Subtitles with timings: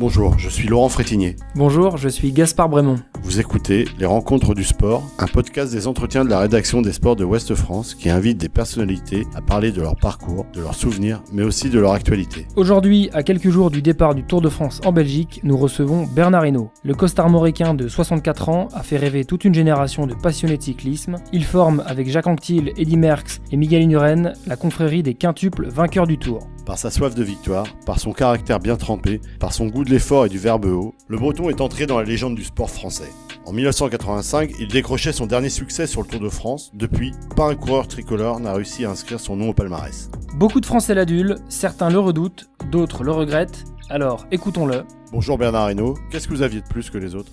[0.00, 1.36] Bonjour, je suis Laurent Frétinier.
[1.54, 2.96] Bonjour, je suis Gaspard Brémond.
[3.22, 7.16] Vous écoutez Les Rencontres du Sport, un podcast des entretiens de la rédaction des sports
[7.16, 11.22] de Ouest France qui invite des personnalités à parler de leur parcours, de leurs souvenirs,
[11.34, 12.46] mais aussi de leur actualité.
[12.56, 16.46] Aujourd'hui, à quelques jours du départ du Tour de France en Belgique, nous recevons Bernard
[16.46, 16.70] Hinault.
[16.82, 21.16] Le costarmoricain de 64 ans a fait rêver toute une génération de passionnés de cyclisme.
[21.34, 26.06] Il forme avec Jacques Anquetil, Eddy Merckx et Miguel Inuren la confrérie des quintuples vainqueurs
[26.06, 26.48] du Tour.
[26.70, 30.26] Par sa soif de victoire, par son caractère bien trempé, par son goût de l'effort
[30.26, 33.10] et du verbe haut, le Breton est entré dans la légende du sport français.
[33.44, 36.70] En 1985, il décrochait son dernier succès sur le Tour de France.
[36.72, 40.12] Depuis, pas un coureur tricolore n'a réussi à inscrire son nom au palmarès.
[40.36, 43.64] Beaucoup de Français l'adulent, certains le redoutent, d'autres le regrettent.
[43.88, 44.84] Alors, écoutons-le.
[45.10, 47.32] Bonjour Bernard Hinault, qu'est-ce que vous aviez de plus que les autres?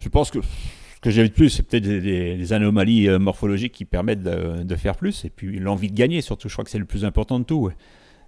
[0.00, 3.84] Je pense que ce que j'ai de plus, c'est peut-être des, anomalies euh, morphologiques qui
[3.84, 6.86] permettent de, faire plus, et puis l'envie de gagner, surtout, je crois que c'est le
[6.86, 7.70] plus important de tout.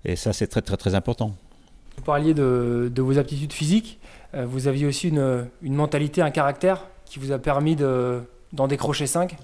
[0.07, 1.35] Et ça, c'est très, très, très important.
[1.97, 3.99] Vous parliez de, vos aptitudes physiques.
[4.35, 9.37] Euh, vous aviez aussi une, mentalité, un caractère qui vous a permis d'en décrocher 5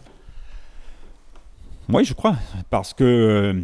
[1.88, 2.36] Oui, je crois.
[2.70, 3.60] Parce que euh,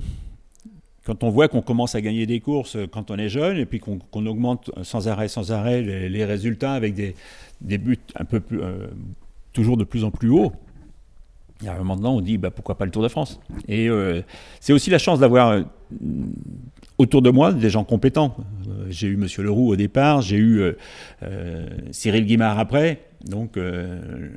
[1.05, 3.79] quand on voit qu'on commence à gagner des courses quand on est jeune et puis
[3.79, 8.89] qu'on augmente sans arrêt, sans arrêt les, résultats avec des, buts un peu plus, euh,
[9.53, 10.53] toujours de plus en plus hauts,
[11.61, 13.41] il y a un moment donné, on dit bah, pourquoi pas le Tour de France?
[13.69, 13.89] Et
[14.61, 15.65] c'est aussi la chance d'avoir
[16.99, 18.37] autour de moi des gens compétents.
[18.69, 20.77] Euh, j'ai eu Monsieur Leroux au départ, j'ai eu euh,
[21.23, 23.59] euh, Cyril Guimard après, donc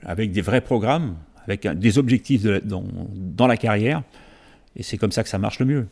[0.03, 4.03] avec des vrais programmes, avec des objectifs dans, la carrière,
[4.75, 5.87] et c'est comme ça que ça marche le mieux.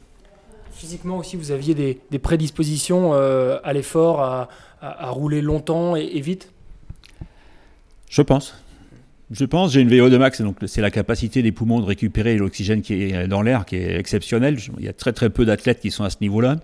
[0.72, 6.52] Physiquement aussi, vous aviez des, prédispositions à l'effort, à, rouler longtemps et, vite?
[8.10, 8.56] Je pense.
[9.32, 12.82] Je pense, j'ai une VO2 max, donc c'est la capacité des poumons de récupérer l'oxygène
[12.82, 14.58] qui est dans l'air, qui est exceptionnelle.
[14.80, 16.58] Il y a très très peu d'athlètes qui sont à ce niveau-là.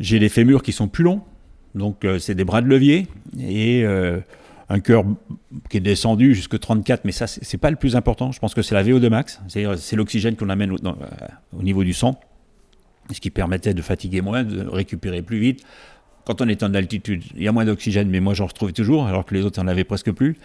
[0.00, 1.20] J'ai les fémurs qui sont plus longs,
[1.74, 4.20] donc euh, c'est des bras de levier et euh,
[4.70, 5.04] un cœur
[5.68, 8.32] qui est descendu jusque 34, mais ça c'est pas le plus important.
[8.32, 10.78] Je pense que c'est la VO2 max, c'est l'oxygène qu'on amène au,
[11.58, 12.18] au niveau du sang,
[13.12, 15.62] ce qui permettait de fatiguer moins, de récupérer plus vite.
[16.24, 19.06] Quand on est en altitude, il y a moins d'oxygène, mais moi j'en retrouve toujours,
[19.06, 20.36] alors que les autres en avaient presque plus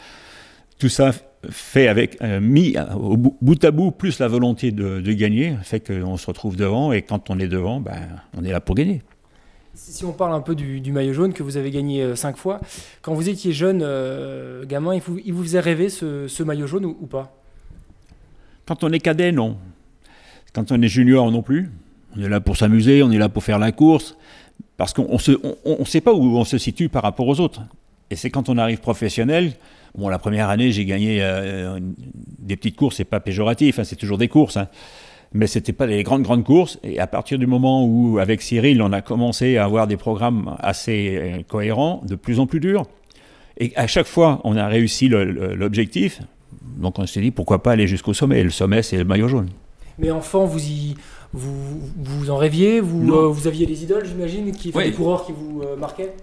[0.77, 1.11] tout ça
[1.49, 6.17] fait avec euh, mis au bout, à bout plus la volonté de, gagner fait qu'on
[6.17, 9.01] se retrouve devant et quand on est devant ben, on est là pour gagner.
[9.73, 12.59] Si on parle un peu du, maillot jaune que vous avez gagné euh, cinq fois
[13.01, 16.85] quand vous étiez jeune euh, gamin il vous, il vous, faisait rêver ce, maillot jaune
[16.85, 17.35] ou, pas?
[18.65, 19.57] Quand on est cadet non.
[20.53, 21.71] Quand on est junior non plus.
[22.15, 24.17] On est là pour s'amuser on est là pour faire la course
[24.77, 27.61] parce qu'on ne on, sait pas où on se situe par rapport aux autres.
[28.09, 29.53] Et c'est quand on arrive professionnel
[29.97, 31.79] Bon, la première année, j'ai gagné euh,
[32.39, 34.55] des petites courses, c'est pas péjoratif, hein, c'est toujours des courses.
[34.57, 34.69] Hein.
[35.33, 36.79] Mais c'était pas des grandes, grandes courses.
[36.83, 40.55] Et à partir du moment où, avec Cyril, on a commencé à avoir des programmes
[40.59, 42.85] assez euh, cohérents, de plus en plus durs,
[43.57, 46.21] et à chaque fois, on a réussi l'objectif,
[46.77, 48.39] donc on s'est dit pourquoi pas aller jusqu'au sommet.
[48.39, 49.49] Et le sommet, c'est le maillot jaune.
[49.99, 50.95] Mais enfant, vous y,
[51.33, 52.79] vous, vous en rêviez?
[52.79, 56.13] Vous, euh, vous aviez des idoles, j'imagine, qui, des coureurs qui vous marquaient?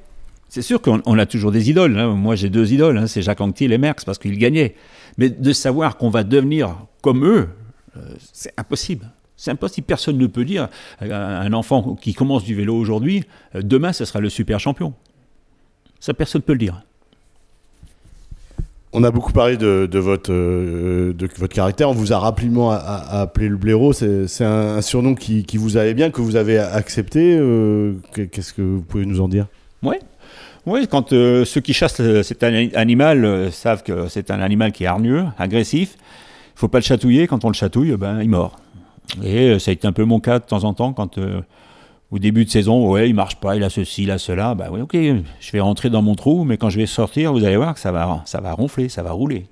[0.48, 1.98] C'est sûr qu'on a toujours des idoles.
[1.98, 2.14] Hein.
[2.14, 3.06] Moi, j'ai deux idoles, hein.
[3.06, 4.75] c'est Jacques Anquetil et Merckx, parce qu'ils gagnaient.
[5.19, 7.48] Mais de savoir qu'on va devenir comme eux,
[7.97, 8.00] euh,
[8.32, 9.10] c'est impossible.
[9.37, 9.87] C'est impossible.
[9.87, 10.69] Personne ne peut dire
[11.03, 14.94] euh, un enfant qui commence du vélo aujourd'hui, euh, demain, ce sera le super champion.
[16.00, 16.82] Ça, personne ne peut le dire.
[18.94, 21.91] On a beaucoup parlé de, votre, de votre caractère.
[21.91, 23.92] On vous a rapidement appelé le blaireau.
[23.92, 27.38] C'est un, surnom qui, qui, vous allait bien, que vous avez accepté.
[28.14, 29.47] Qu'est-ce que vous pouvez nous en dire?
[29.82, 29.97] Oui,
[30.68, 34.72] oui, quand euh, ceux qui chassent euh, cet animal euh, savent que c'est un animal
[34.72, 37.26] qui est hargneux, agressif, il faut pas le chatouiller.
[37.26, 38.56] Quand on le chatouille, ben, il mord.
[39.24, 41.18] Et ça a été un peu mon cas de temps en temps quand
[42.10, 44.54] au début de saison, ouais, il marche pas, il a ceci, il a cela.
[44.54, 47.44] Ben oui, ok, je vais rentrer dans mon trou, mais quand je vais sortir, vous
[47.44, 49.46] allez voir que ça va, ça va ronfler, ça va rouler.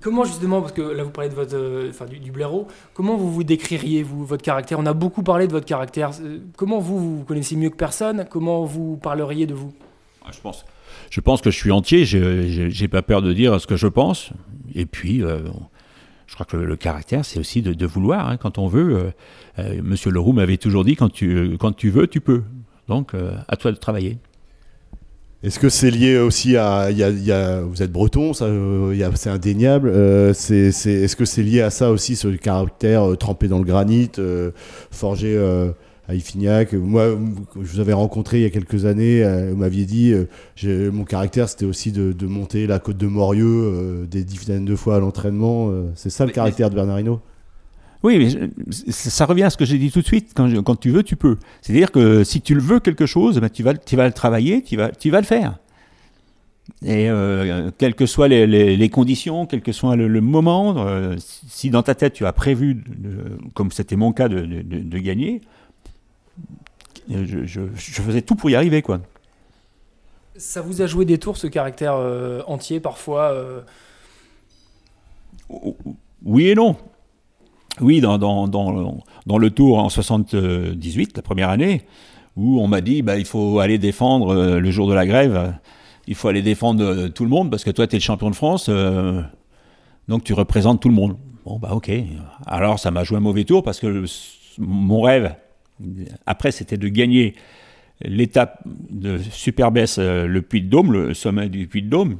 [0.00, 3.30] Comment justement, parce que là vous parlez de votre, euh, enfin, du, blaireau, comment vous
[3.30, 4.78] vous décririez vous votre caractère?
[4.78, 6.10] On a beaucoup parlé de votre caractère.
[6.20, 8.26] Euh, comment vous vous connaissez mieux que personne?
[8.30, 9.72] Comment vous parleriez de vous?
[10.24, 10.64] Ah, Je pense,
[11.10, 12.04] je pense que je suis entier.
[12.04, 14.30] J'ai pas peur de dire ce que je pense.
[14.74, 15.40] Et puis, euh,
[16.26, 18.28] je crois que le, caractère, c'est aussi de, vouloir.
[18.28, 19.12] Hein, quand on veut.
[19.82, 22.42] Monsieur Leroux m'avait toujours dit quand tu quand tu veux, tu peux.
[22.88, 23.12] Donc,
[23.48, 24.18] à toi de travailler.
[25.46, 26.88] Est-ce que c'est lié aussi à,
[27.62, 29.88] vous êtes breton, ça, euh, c'est indéniable.
[29.94, 34.10] Euh, est-ce que c'est lié à ça aussi, ce caractère euh, trempé dans le granit,
[34.90, 35.38] forgé
[36.08, 36.72] à Ifignac?
[36.72, 37.16] Moi,
[37.62, 39.22] je vous avais rencontré il y a quelques années,
[39.52, 40.12] vous m'aviez dit,
[40.64, 44.98] mon caractère, c'était aussi de, monter la côte de Morieux des dizaines de fois à
[44.98, 45.70] l'entraînement.
[45.94, 47.20] c'est ça le caractère de Bernardino?
[48.06, 50.30] Oui, mais ça revient à ce que j'ai dit tout de suite.
[50.32, 51.38] Quand, quand tu veux, tu peux.
[51.60, 54.62] C'est-à-dire que si tu le veux quelque chose, ben, tu, vas, tu vas le travailler,
[54.62, 55.58] tu vas, tu vas le faire.
[56.84, 61.70] Et euh, quelles que soient les, les, conditions, quel que soit le, moment, euh, si
[61.70, 62.84] dans ta tête tu as prévu,
[63.54, 65.40] comme c'était mon cas, de, de, de gagner,
[67.10, 68.82] je, je, je, faisais tout pour y arriver.
[68.82, 69.00] quoi.
[70.36, 73.34] Ça vous a joué des tours, ce caractère euh, entier, parfois
[76.22, 76.76] Oui et non.
[77.80, 81.82] Oui, dans, dans, dans, le tour en 78, la première année,
[82.36, 85.54] où on m'a dit bah, il faut aller défendre le jour de la grève
[86.06, 88.30] il faut aller défendre euh, tout le monde parce que toi, tu es le champion
[88.30, 89.22] de France, euh,
[90.08, 91.16] donc tu représentes tout le monde.
[91.44, 91.90] Bon, bah ok.
[92.46, 94.04] Alors, ça m'a joué un mauvais tour parce que
[94.58, 95.34] mon rêve,
[96.26, 97.34] après, c'était de gagner
[98.02, 102.18] l'étape de Superbès, euh, le Puy de Dôme, le sommet du Puy de Dôme.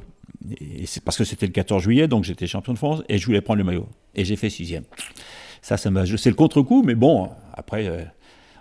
[0.49, 3.25] Et c'est parce que c'était le 14 juillet, donc j'étais champion de France et je
[3.25, 3.87] voulais prendre le maillot.
[4.15, 4.83] Et j'ai fait sixième.
[5.67, 5.75] Ça.
[5.75, 5.89] C'est
[6.29, 8.07] le contre-coup, mais bon, après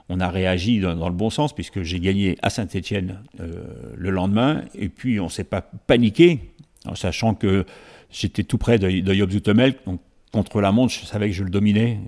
[0.08, 3.64] on a réagi dans, le bon sens, puisque j'ai gagné à Saint-Etienne euh,
[3.96, 6.52] le lendemain, et puis on ne s'est pas paniqué,
[6.84, 7.64] en sachant que
[8.10, 10.00] j'étais tout près de, de donc
[10.32, 12.00] contre la montre, je savais que je le dominais,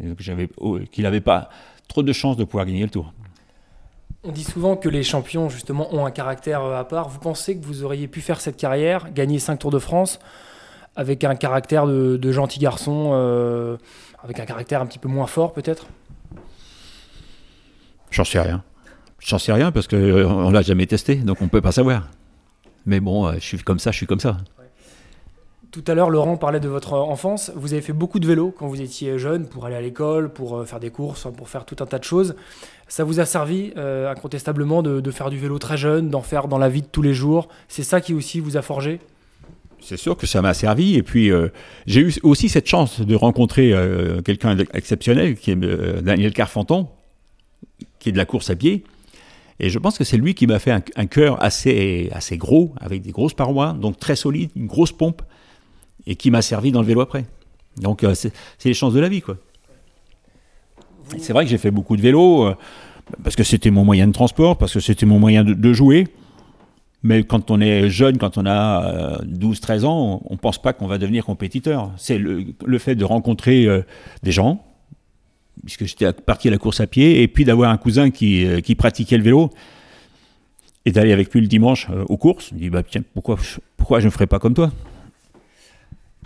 [0.57, 1.49] oh, qu'il n'avait pas
[1.87, 3.13] trop de chances de pouvoir gagner le tour.
[4.25, 7.09] On dit souvent que les champions, justement, ont un caractère euh, à part.
[7.09, 10.19] Vous pensez que vous auriez pu faire cette carrière, gagner 5 Tours de France,
[10.97, 13.77] avec un caractère de, gentil garçon, euh,
[14.23, 15.87] avec un caractère un petit peu moins fort peut-être
[18.11, 18.63] J'en sais rien.
[19.21, 21.73] J'en sais rien parce qu'on euh, ne l'a jamais testé, donc on ne peut pas
[21.73, 22.09] savoir.
[22.87, 24.39] Mais bon, euh, je suis comme ça, je suis comme ça.
[25.71, 27.53] Tout à l'heure, Laurent parlait de votre enfance.
[27.55, 30.57] Vous avez fait beaucoup de vélo quand vous étiez jeune pour aller à l'école, pour
[30.57, 32.37] euh, faire des courses, pour faire tout un tas de choses.
[32.87, 36.71] Ça vous a servi incontestablement de, faire du vélo très jeune, d'en faire dans la
[36.71, 37.49] vie de tous les jours.
[37.69, 38.99] C'est ça qui aussi vous a forgé?
[39.81, 40.97] C'est sûr que ça m'a servi.
[40.97, 41.31] Et puis,
[41.87, 43.73] j'ai eu aussi cette chance de rencontrer
[44.25, 45.57] quelqu'un d'exceptionnel qui est
[46.03, 46.89] Daniel Carfanton,
[47.99, 48.85] qui est de la course à pied.
[49.61, 53.03] Et je pense que c'est lui qui m'a fait un, cœur assez, assez gros, avec
[53.03, 55.23] des grosses parois, donc très solide, une grosse pompe,
[56.07, 57.25] et qui m'a servi dans le vélo après.
[57.77, 58.33] Donc euh, c'est
[58.65, 59.37] les chances de la vie, quoi.
[61.19, 62.55] C'est vrai que j'ai fait beaucoup de vélo, euh,
[63.25, 66.07] parce que c'était mon moyen de transport, parce que c'était mon moyen de, jouer.
[67.03, 70.73] Mais quand on est jeune, quand on a 12-13 euh, ans, on ne pense pas
[70.73, 71.93] qu'on va devenir compétiteur.
[71.97, 73.69] C'est le, le, fait de rencontrer
[74.23, 74.65] des gens,
[75.65, 78.61] puisque j'étais parti à la course à pied, et puis d'avoir un cousin qui, euh,
[78.61, 79.51] qui, pratiquait le vélo,
[80.85, 82.49] et d'aller avec lui le dimanche euh, aux courses.
[82.51, 83.37] Je me dis, bah, tiens, pourquoi,
[83.77, 84.71] pourquoi je ne ferais pas comme toi?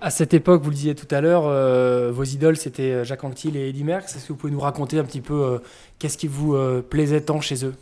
[0.00, 3.56] À cette époque, vous le disiez tout à l'heure, euh, vos idoles c'était Jacques Anquetil
[3.56, 4.16] et Eddy Merckx.
[4.16, 5.60] Est-ce que vous pouvez nous raconter un petit peu
[6.00, 6.56] qu'est-ce qui vous
[6.90, 7.75] plaisait tant chez eux?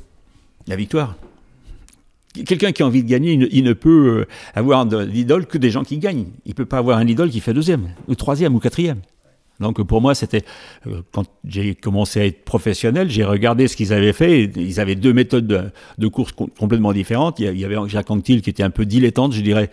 [0.67, 1.17] La victoire.
[2.33, 5.99] Quelqu'un qui a envie de gagner, il ne, peut avoir d'idole que des gens qui
[5.99, 6.29] gagnent.
[6.45, 9.01] Il ne peut pas avoir un idole qui fait deuxième, ou troisième, ou quatrième.
[9.61, 10.43] Donc pour moi, c'était
[10.87, 14.45] euh, quand j'ai commencé à être professionnel, j'ai regardé ce qu'ils avaient fait.
[14.57, 17.39] ils avaient deux méthodes de, course complètement différentes.
[17.39, 19.71] Il y avait Jacques Anquetil qui était un peu dilettante, je dirais,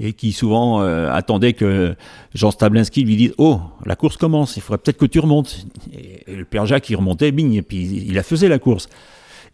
[0.00, 1.94] et qui souvent euh, attendait que
[2.34, 5.66] Jean Stablinski lui dise Oh, la course commence, il faudrait peut-être que tu remontes.
[5.92, 8.88] Et, le père Jacques, il remontait, bing, et puis il la faisait la course.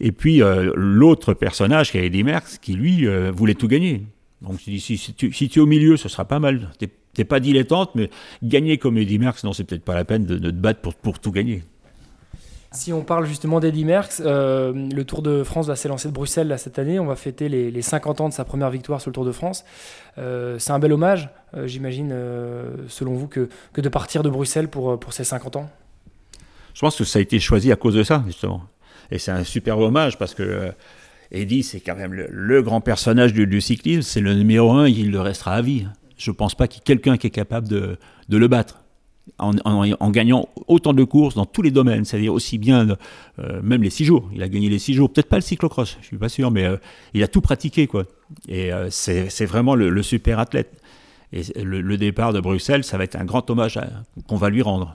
[0.01, 4.03] Et puis euh, l'autre personnage qui avait Eddy Merckx, qui lui voulait tout gagner.
[4.43, 6.71] Donc je dis si, si, tu, si, tu, es au milieu, ce sera pas mal
[7.15, 8.11] t'es pas dilettante, mais
[8.43, 11.19] gagner comme Eddy Merckx, non, c'est peut-être pas la peine de, te battre pour, pour,
[11.19, 11.63] tout gagner.
[12.73, 16.49] Si on parle justement d'Eddy Merckx, euh, le Tour de France va s'élancer de Bruxelles
[16.49, 16.99] là, cette année.
[16.99, 19.65] On va fêter les, 50 ans de sa première victoire sur le Tour de France.
[20.19, 22.13] Euh, c'est un bel hommage, euh, j'imagine,
[22.89, 25.71] selon vous, que, que, de partir de Bruxelles pour, pour ces 50 ans?
[26.75, 28.65] Je pense que ça a été choisi à cause de ça, justement.
[29.11, 30.73] Et c'est un super hommage parce que
[31.31, 34.03] Eddy, c'est quand même le, grand personnage du, cyclisme.
[34.03, 36.81] C'est le numéro un, il le restera à vie je ne pense pas qu'il y
[36.81, 38.81] ait quelqu'un qui est capable de, le battre.
[39.39, 42.97] En, gagnant autant de courses dans tous les domaines, c'est-à-dire aussi bien,
[43.39, 44.29] euh, même les six jours.
[44.35, 46.65] Il a gagné les six jours, peut-être pas le cyclocross, je suis pas sûr, mais
[46.65, 46.77] euh,
[47.15, 48.05] il a tout pratiqué, quoi.
[48.49, 50.79] Et euh, c'est vraiment le, super athlète.
[51.33, 53.81] Et le, départ de Bruxelles, ça va être un grand hommage
[54.29, 54.95] qu'on va lui rendre.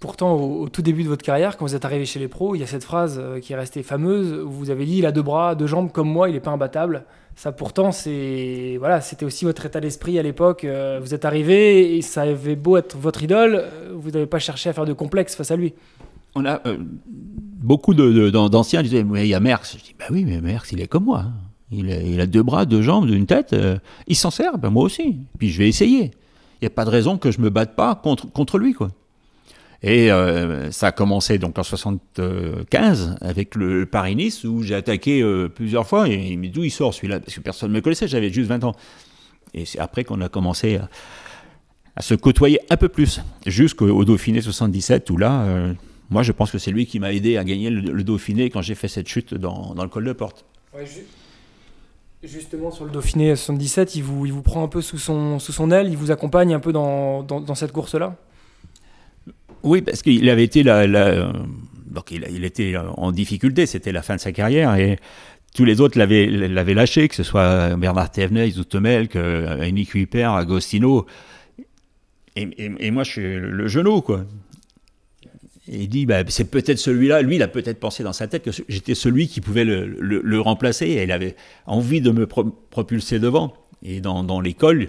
[0.00, 2.60] Pourtant, au, tout début de votre carrière, quand vous êtes arrivé chez les pros, il
[2.60, 4.32] y a cette phrase qui est restée fameuse.
[4.44, 6.50] Où vous avez dit il a deux bras, deux jambes comme moi, il n'est pas
[6.50, 7.04] imbattable.
[7.36, 10.64] Ça, pourtant, c'est voilà, c'était aussi votre état d'esprit à l'époque.
[10.64, 14.38] Euh, vous êtes arrivé et ça avait beau être votre idole, euh, vous n'avez pas
[14.38, 15.72] cherché à faire de complexe face à lui.
[16.34, 16.76] On a euh,
[17.08, 19.78] beaucoup d'anciens disaient mais il y a Merckx.
[19.78, 21.20] Je dis bah oui, mais Merckx, il est comme moi.
[21.20, 21.32] Hein.
[21.72, 23.56] Il, a, il, a, deux bras, deux jambes, une tête.
[24.06, 25.16] il s'en sert, ben moi aussi.
[25.38, 26.10] Puis je vais essayer.
[26.60, 28.88] Il n'y a pas de raison que je me batte pas contre, contre lui, quoi.
[29.82, 35.48] Et euh, ça a commencé donc en 75 avec le Paris-Nice où j'ai attaqué euh,
[35.48, 37.20] plusieurs fois et dit d'où il sort celui-là?
[37.20, 38.74] Parce que personne ne me connaissait, j'avais juste 20 ans.
[39.54, 40.78] Et c'est après qu'on a commencé
[41.96, 45.74] à se côtoyer un peu plus, jusqu'au Dauphiné 77, où là, euh,
[46.08, 48.74] moi je pense que c'est lui qui m'a aidé à gagner le, Dauphiné quand j'ai
[48.74, 50.44] fait cette chute dans, le col de porte.
[52.22, 55.88] justement, sur le Dauphiné 77, il vous, il vous prend un peu sous son, aile,
[55.88, 58.16] il vous accompagne un peu dans, cette course-là?
[59.62, 60.86] Oui, parce qu'il avait été la,
[61.90, 64.98] donc il, était en difficulté, c'était la fin de sa carrière, et
[65.54, 71.06] tous les autres l'avaient, lâché, que ce soit Bernard Thévenet, Zoutemel, que Nick Huipert, Agostino.
[72.36, 74.24] Et, moi, je suis le genou, quoi.
[75.68, 77.22] Et il dit, bah, c'est peut-être celui-là.
[77.22, 80.40] Lui, il a peut-être pensé dans sa tête que j'étais celui qui pouvait le, le,
[80.40, 80.86] remplacer.
[80.86, 81.36] Et il avait
[81.66, 83.52] envie de me propulser devant.
[83.82, 84.88] Et dans, dans l'école,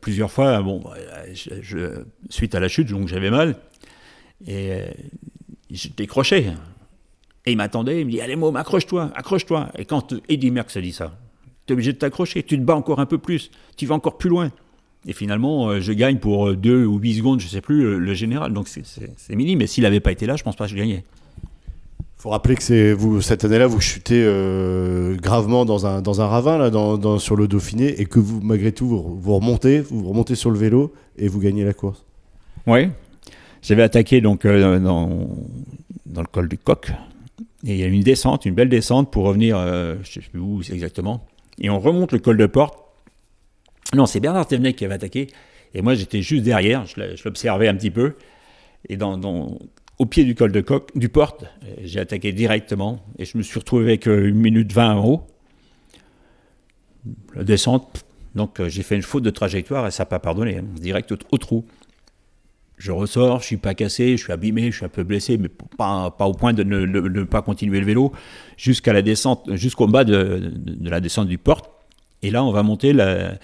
[0.00, 0.96] plusieurs fois, bon, bah,
[1.32, 3.56] je, suite à la chute, donc j'avais mal.
[4.46, 4.90] Et euh,
[5.70, 6.46] je décrochais.
[7.46, 9.70] Et il m'attendait, il me dit Allez, Môme, accroche-toi, accroche-toi.
[9.76, 11.12] Et quand Eddie Merckx a dit ça,
[11.66, 14.18] tu es obligé de t'accrocher, tu te bats encore un peu plus, tu vas encore
[14.18, 14.50] plus loin.
[15.06, 17.98] Et finalement, euh, je gagne pour 2 euh, ou 8 secondes, je ne sais plus,
[17.98, 18.52] le, général.
[18.52, 20.76] Donc c'est mini, mais s'il n'avait pas été là, je ne pense pas que je
[20.76, 21.04] gagnais.
[22.20, 26.20] Il faut rappeler que c'est vous cette année-là, vous chutez euh, gravement dans un, dans
[26.20, 30.06] un ravin là, dans, sur le Dauphiné et que vous, malgré tout, vous, remontez, vous
[30.06, 32.04] remontez sur le vélo et vous gagnez la course.
[32.66, 32.88] Oui,
[33.62, 35.28] j'avais attaqué donc dans,
[36.06, 36.92] dans le col du Coq,
[37.64, 40.30] et il y a une descente, une belle descente pour revenir, euh, je ne sais
[40.30, 41.26] plus où exactement.
[41.60, 42.78] Et on remonte le col de porte.
[43.94, 45.28] Non, c'est Bernard Thévenet qui avait attaqué.
[45.74, 48.14] Et moi, j'étais juste derrière, je l'observais un petit peu.
[48.88, 48.98] Et
[49.98, 51.44] au pied du col de coq, du porte,
[51.82, 53.04] j'ai attaqué directement.
[53.18, 55.26] Et je me suis retrouvé avec euh, une minute 20 en haut.
[57.34, 60.58] La descente, donc euh, j'ai fait une faute de trajectoire et ça n'a pas pardonné,
[60.58, 61.64] hein, direct au trou
[62.80, 65.50] je ressors, je suis pas cassé, je suis abîmé, je suis un peu blessé, mais
[65.76, 68.10] pas, pas au point de ne, pas continuer le vélo
[68.56, 71.70] jusqu'à la descente, jusqu'au bas de, la descente du porte.
[72.22, 73.36] Et là, on va monter la, euh,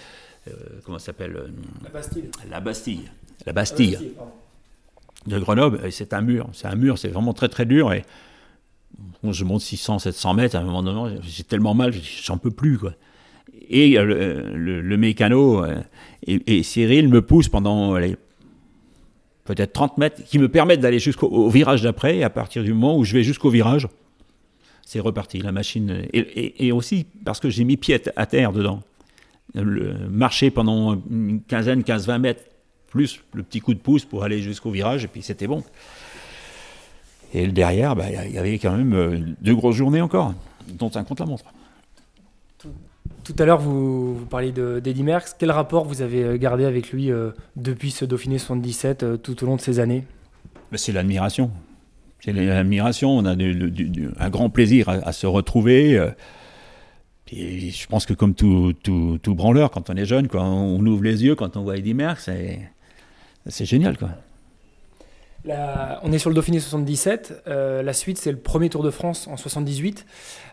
[0.85, 1.49] comment s'appelle euh,
[1.85, 2.31] La Bastille.
[2.51, 3.11] La Bastille.
[3.45, 3.99] La Bastille.
[5.27, 5.93] de Grenoble.
[5.93, 6.49] C'est un mur.
[6.55, 6.97] C'est un mur.
[6.97, 7.93] C'est vraiment très très dur.
[7.93, 8.05] Et
[9.23, 10.57] je monte 600, 700 mètres.
[10.57, 12.95] À un moment donné, j'ai tellement mal, j'en peux plus quoi.
[13.69, 15.83] Et le, le, mécano euh,
[16.27, 17.99] et, Cyril me poussent pendant
[19.47, 22.19] peut-être 30 mètres, qui me permettent d'aller jusqu'au virage d'après.
[22.19, 23.89] Et à partir du moment où je vais jusqu'au virage,
[24.85, 25.39] c'est reparti.
[25.39, 26.07] La machine.
[26.13, 28.83] Et, aussi parce que j'ai mis pied à terre dedans.
[29.55, 32.43] Marcher pendant une quinzaine, 15-20 mètres,
[32.89, 35.63] plus le petit coup de pouce pour aller jusqu'au virage, et puis c'était bon.
[37.35, 40.35] Et derrière, bah, il y avait quand même euh, deux grosses journées encore,
[40.69, 41.45] dont un contre la montre.
[43.27, 45.35] Tout à l'heure, vous, parliez d'Eddie Merckx.
[45.37, 49.43] Quel rapport vous avez euh, gardé avec lui euh, depuis ce Dauphiné 77, euh, tout
[49.43, 50.05] au long de ces années?
[50.75, 51.51] C'est l'admiration.
[52.21, 53.11] C'est l'admiration.
[53.11, 56.01] On a un grand plaisir à, se retrouver.
[57.33, 60.85] Et je pense que comme tout, tout, tout, branleur, quand on est jeune, quoi, on
[60.87, 62.31] ouvre les yeux quand on voit Eddie Merckx.
[63.47, 63.99] C'est génial.
[63.99, 64.11] quoi
[66.03, 67.43] on est sur le Dauphiné 77.
[67.47, 70.07] Euh, la suite, c'est le premier Tour de France en 78.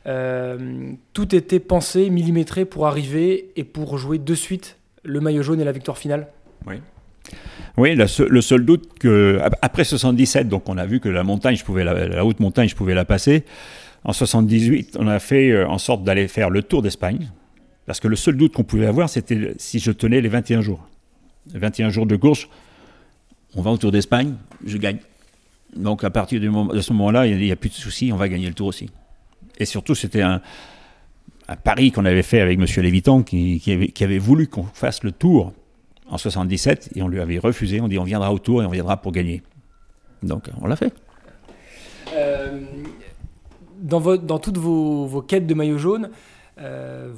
[0.06, 5.60] Euh, tout était pensé, millimétré pour arriver et pour jouer de suite le maillot jaune
[5.60, 6.28] et la victoire finale.
[6.66, 6.76] Oui.
[7.78, 11.64] Oui, le seul doute que après 77, donc on a vu que la montagne, je
[11.64, 13.46] pouvais la, haute montagne, je pouvais la passer.
[14.04, 17.32] En 78, on a fait euh, en sorte d'aller faire le Tour d'Espagne,
[17.86, 20.88] parce que le seul doute qu'on pouvait avoir, c'était si je tenais les 21 jours.
[21.54, 22.48] Les 21 jours de course,
[23.56, 25.00] on va au Tour d'Espagne, je gagne.
[25.76, 28.48] Donc à partir de ce moment-là, il n'y a, plus de soucis, on va gagner
[28.48, 28.90] le Tour aussi.
[29.58, 30.42] Et surtout, c'était un,
[31.64, 32.66] pari qu'on avait fait avec M.
[32.84, 33.62] Lévitan, qui,
[34.02, 35.54] avait, voulu qu'on fasse le Tour
[36.10, 37.82] en 77, et on lui avait refusé.
[37.82, 39.42] On dit on viendra au Tour et on viendra pour gagner.
[40.22, 40.94] Donc on l'a fait.
[42.16, 42.62] Euh,
[43.82, 46.10] dans, dans, toutes vos, quêtes de maillot jaune,
[46.60, 47.12] euh,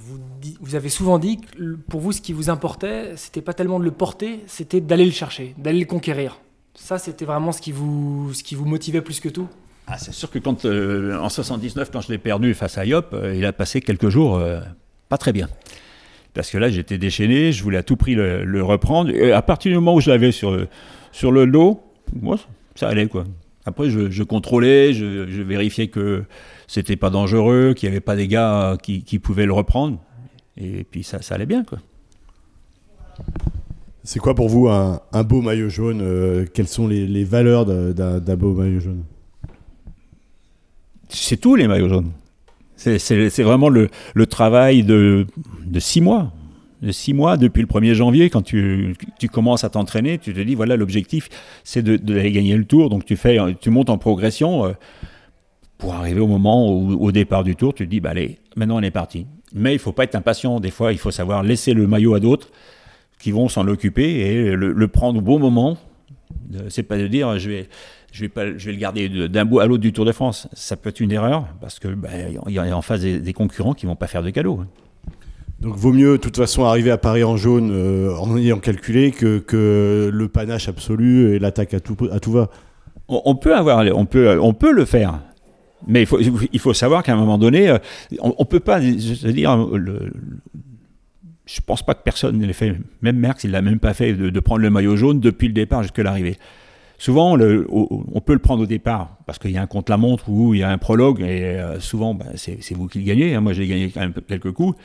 [0.62, 3.86] vous, avez souvent dit que pour vous, ce qui vous importait, c'était pas tellement de
[3.86, 6.40] le porter, c'était d'aller le chercher, d'aller le conquérir.
[6.74, 9.48] Ça, c'était vraiment ce qui vous, ce qui vous motivait plus que tout.
[9.88, 13.14] Ah, c'est sûr que quand euh, en 79, quand je l'ai perdu face à Yop,
[13.14, 14.42] euh, il a passé quelques jours
[15.10, 15.48] pas très bien.
[16.34, 19.12] Parce que là, j'étais déchaîné, je voulais à tout prix le, reprendre.
[19.12, 20.68] Et à partir du moment où je l'avais sur,
[21.12, 21.82] sur le dos,
[22.76, 23.26] ça allait quoi.
[23.66, 26.24] Après, je, contrôlais, je, je, vérifiais que
[26.68, 30.00] c'était pas dangereux, qu'il n'y avait pas des gars qui, qui, pouvaient le reprendre.
[30.58, 31.80] Et puis ça, ça allait bien, quoi.
[34.04, 37.66] C'est quoi pour vous un, un beau maillot jaune euh, Quelles sont les, les valeurs
[37.66, 39.04] d'un beau maillot jaune?
[41.10, 42.12] C'est tout les maillots jaunes.
[42.76, 45.26] C'est vraiment le, le, travail de,
[45.66, 46.32] de six mois
[46.82, 48.96] de six mois depuis le 1er janvier, quand tu,
[49.32, 51.30] commences à t'entraîner, tu te dis voilà l'objectif
[51.64, 54.74] c'est d'aller gagner le tour, donc tu fais, tu montes en progression euh,
[55.78, 58.78] pour arriver au moment où, au départ du tour, tu te dis bah allez maintenant
[58.78, 59.26] on est parti.
[59.54, 62.20] Mais il faut pas être impatient, des fois il faut savoir laisser le maillot à
[62.20, 62.50] d'autres
[63.20, 65.78] qui vont s'en occuper et le, prendre au bon moment.
[66.70, 67.70] C'est pas de dire je vais,
[68.12, 70.48] je vais, pas, je vais le garder d'un bout à l'autre du Tour de France.
[70.54, 72.12] Ça peut être une erreur parce que ben,
[72.48, 74.64] il y a en face des, concurrents qui vont pas faire de cadeaux.
[75.60, 79.12] Donc vaut mieux de toute façon arriver à Paris en jaune euh, en ayant calculé
[79.12, 82.50] que, que, le panache absolu et l'attaque à tout, à tout va.
[83.08, 85.20] On, peut avoir, on peut, on peut le faire.
[85.88, 87.78] Mais il faut, il faut savoir qu'à un moment donné, euh,
[88.20, 89.24] on, ne peut pas, je
[91.56, 92.76] veux pense pas que personne ne l'ait fait.
[93.02, 95.84] Même Merckx, il l'a même pas fait de, prendre le maillot jaune depuis le départ
[95.84, 96.38] jusqu'à l'arrivée.
[96.98, 100.62] Souvent, on peut le prendre au départ parce qu'il y a un contre-la-montre ou il
[100.62, 103.36] y a un prologue et euh, souvent, ben, c'est vous qui le gagnez.
[103.36, 103.42] Hein.
[103.42, 104.78] Moi, j'ai gagné quand même quelques coups.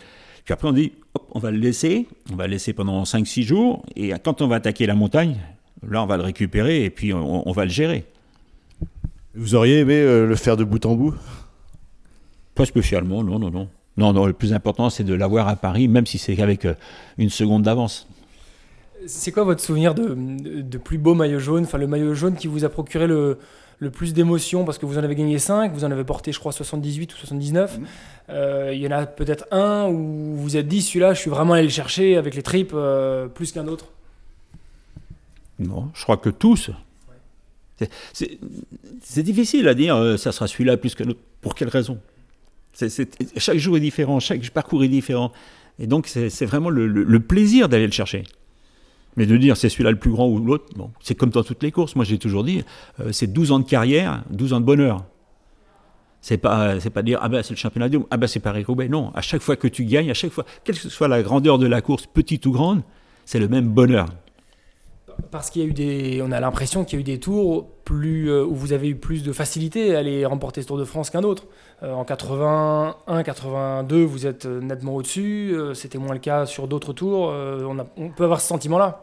[0.45, 2.07] Puis après, on dit, hop, on va le laisser.
[2.33, 3.85] On va le laisser pendant 5-6 jours.
[3.97, 5.37] Et quand on va attaquer la montagne,
[5.87, 8.05] là, on va le récupérer et puis on, va le gérer.
[9.35, 11.15] Vous auriez aimé euh, le faire de bout en bout?
[12.55, 13.69] Pas spécialement, non, non, non.
[13.97, 16.75] Non, non, le plus important, c'est de l'avoir à Paris, même si c'est qu'avec euh,
[17.19, 18.09] une seconde d'avance.
[19.07, 21.65] C'est quoi votre souvenir de, de, plus beau maillot jaune?
[21.65, 23.39] Enfin, le maillot jaune qui vous a procuré le,
[23.81, 26.39] le plus d'émotions Parce que vous en avez gagné 5, vous en avez porté, je
[26.39, 27.79] crois, 78 ou 79.
[27.79, 27.85] Mmh.
[28.31, 31.31] Euh, il y en a peut-être un où vous vous êtes dit, celui-là, je suis
[31.31, 33.87] vraiment allé le chercher avec les tripes euh, plus qu'un autre
[35.59, 36.71] Non, je crois que tous.
[38.13, 41.21] C'est difficile à dire, ça sera celui-là plus qu'un autre.
[41.41, 41.99] Pour quelle raison?
[43.37, 45.33] Chaque jour est différent, chaque parcours est différent.
[45.79, 48.25] Et donc, c'est vraiment le, plaisir d'aller le chercher.
[49.17, 51.63] Mais de dire c'est celui-là le plus grand ou l'autre, bon, c'est comme dans toutes
[51.63, 51.97] les courses.
[51.97, 52.63] Moi, j'ai toujours dit,
[53.01, 55.05] euh, c'est 12 ans de carrière, 12 ans de bonheur.
[56.21, 58.41] C'est pas, c'est pas dire, ah ben c'est le championnat du monde, ah ben c'est
[58.41, 58.89] Paris-Roubaix.
[58.89, 61.59] Non, à chaque fois que tu gagnes, à chaque fois, quelle que soit la grandeur
[61.59, 62.83] de la course, petite ou grande,
[63.25, 64.07] c'est le même bonheur.
[65.31, 67.69] Parce qu'il y a eu des, on a l'impression qu'il y a eu des tours
[67.85, 70.85] plus euh, où vous avez eu plus de facilité à aller remporter ce Tour de
[70.85, 71.47] France qu'un autre.
[71.83, 75.55] Euh, en 81, 82, vous êtes euh, nettement au-dessus.
[75.75, 77.29] C'était moins le cas sur d'autres tours.
[77.29, 79.03] On, on, peut avoir ce sentiment-là.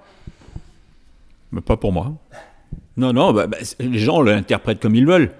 [1.51, 2.13] Mais pas pour moi.
[2.97, 5.31] Non, non, bah, bah, les gens l'interprètent comme ils veulent.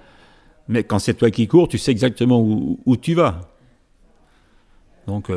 [0.68, 3.40] Mais quand c'est toi qui cours, tu sais exactement où, où tu vas.
[5.06, 5.30] Donc,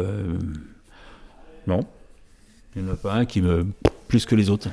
[1.68, 1.82] non.
[2.76, 3.66] Il n'y en a pas un qui me.
[4.08, 4.70] plus que les autres.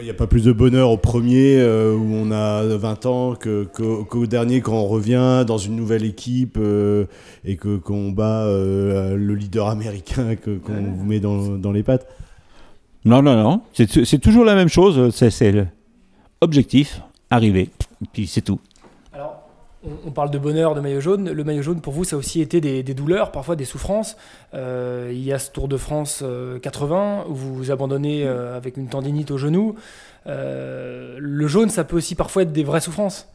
[0.00, 3.34] Il n'y a pas plus de bonheur au premier euh, où on a 20 ans
[3.34, 7.06] qu'au dernier quand on revient dans une nouvelle équipe euh,
[7.44, 12.06] et qu'on bat euh, le leader américain qu'on vous met dans, les pattes.
[13.04, 13.62] Non, non, non.
[13.72, 15.12] C'est toujours la même chose.
[15.14, 15.66] C'est
[16.40, 17.68] objectif, arriver,
[18.12, 18.60] puis c'est tout
[19.84, 21.30] on, parle de bonheur, de maillot jaune.
[21.30, 24.16] Le maillot jaune, pour vous, ça a aussi été des, douleurs, parfois des souffrances.
[24.54, 26.24] Euh, il y a ce Tour de France
[26.62, 29.76] 80 euh, où vous vous abandonnez euh, avec une tendinite au genou.
[30.26, 33.28] le jaune, ça peut aussi parfois être des vraies souffrances.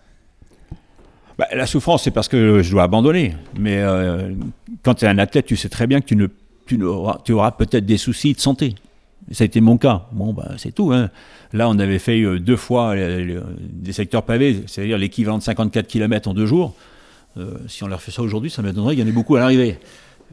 [1.38, 3.36] Bah, la souffrance, c'est parce que je dois abandonner.
[3.58, 3.82] Mais
[4.84, 6.28] quand tu es un athlète, tu sais très bien que tu, ne,
[6.66, 8.76] tu, auras, tu auras peut-être des soucis de santé.
[9.32, 10.08] Ça a été mon cas.
[10.12, 10.92] Bon, bah, c'est tout.
[10.92, 11.10] Hein.
[11.54, 15.88] Là, on avait fait euh, deux fois euh, des secteurs pavés, c'est-à-dire l'équivalent de 54
[15.88, 16.76] km en deux jours.
[17.38, 19.40] Euh, si on leur fait ça aujourd'hui, ça m'étonnerait qu'il y en ait beaucoup à
[19.40, 19.78] l'arrivée.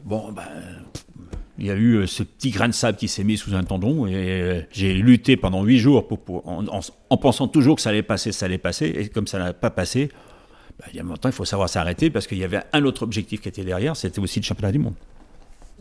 [0.03, 0.43] Bon, ben,
[1.57, 4.07] il y a eu ce petit grain de sable qui s'est mis sous un tendon
[4.07, 6.07] et j'ai lutté pendant huit jours
[7.09, 8.87] en, pensant toujours que ça allait passer, ça allait passer.
[8.87, 10.09] Et comme ça n'a pas passé,
[10.79, 13.03] ben, il y a longtemps, il faut savoir s'arrêter parce qu'il y avait un autre
[13.03, 14.95] objectif qui était derrière, c'était aussi le championnat du monde.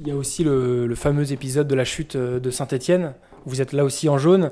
[0.00, 3.14] Il y a aussi le, le fameux épisode de la chute de Saint-Étienne.
[3.44, 4.50] Vous êtes là aussi en jaune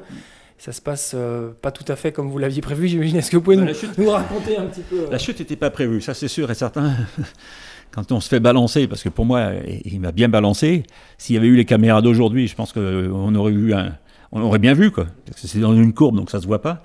[0.59, 3.17] ça se passe euh, pas tout à fait comme vous l'aviez prévu, j'imagine.
[3.17, 5.71] Est-ce que vous pouvez bah, nous, raconter un petit peu euh La chute n'était pas
[5.71, 6.95] prévue, ça c'est sûr et certain.
[7.93, 9.53] Quand on se fait balancer, parce que pour moi,
[9.85, 10.83] il m'a bien balancé.
[11.17, 13.95] S'il y avait eu les caméras d'aujourd'hui, je pense qu'on aurait eu un,
[14.31, 15.07] on aurait bien vu quoi.
[15.27, 16.83] Parce que c'est dans une courbe, donc ça se voit pas.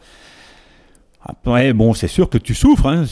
[1.21, 2.86] Après, bon, c'est sûr que tu souffres.
[2.86, 3.06] Hein.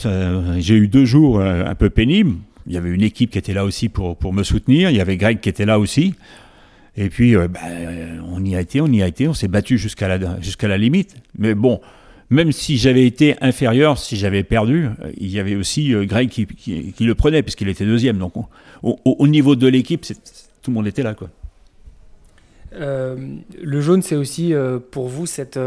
[0.58, 2.36] J'ai eu deux jours euh, un peu pénibles.
[2.66, 4.90] Il y avait une équipe qui était là aussi pour, pour me soutenir.
[4.90, 6.14] Il y avait Greg qui était là aussi.
[6.96, 9.78] Et puis, euh, ben, on y a été, on y a été, on s'est battu
[9.78, 11.14] jusqu'à la, la limite.
[11.38, 11.80] Mais bon,
[12.28, 16.28] même si j'avais été inférieur, si j'avais perdu, euh, il y avait aussi euh, Greg
[16.28, 18.18] qui, qui, le prenait, puisqu'il était deuxième.
[18.18, 18.34] Donc,
[18.82, 20.04] au, niveau de l'équipe,
[20.62, 21.14] tout le monde était là.
[21.14, 21.30] Quoi.
[22.78, 24.52] le jaune, c'est aussi
[24.90, 25.58] pour vous cette,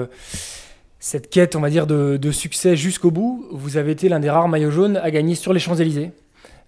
[1.00, 3.48] cette quête, on va dire, de, de succès jusqu'au bout.
[3.52, 6.12] Vous avez été l'un des rares maillots jaunes à gagner sur les Champs-Élysées,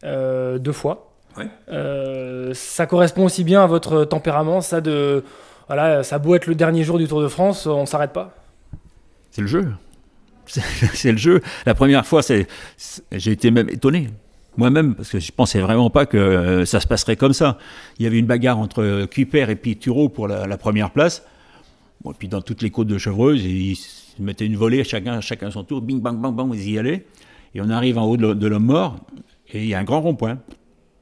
[0.04, 1.08] deux fois.
[1.70, 5.24] Euh, ça correspond aussi bien à votre tempérament, ça de
[5.68, 8.34] voilà, ça a beau être le dernier jour du Tour de France, on s'arrête pas.
[9.32, 9.74] C'est le jeu.
[10.48, 11.42] C'est le jeu.
[11.66, 12.48] La première fois, c'est
[13.12, 14.10] j'ai été même étonné.
[14.56, 17.58] Moi-même, parce que je pensais vraiment pas que euh, ça se passerait comme ça.
[18.00, 21.24] Il y avait une bagarre entre Kuiper et puis Turo pour la, première place.
[22.02, 23.78] Bon, et puis dans toutes les côtes de Chevreuse, ils,
[24.20, 27.06] mettaient une volée, chacun, chacun son tour, bing, bang, bang, bang, ils y allaient.
[27.54, 28.96] Et on arrive en haut de l'homme mort,
[29.50, 30.40] et il y a un grand rond-point.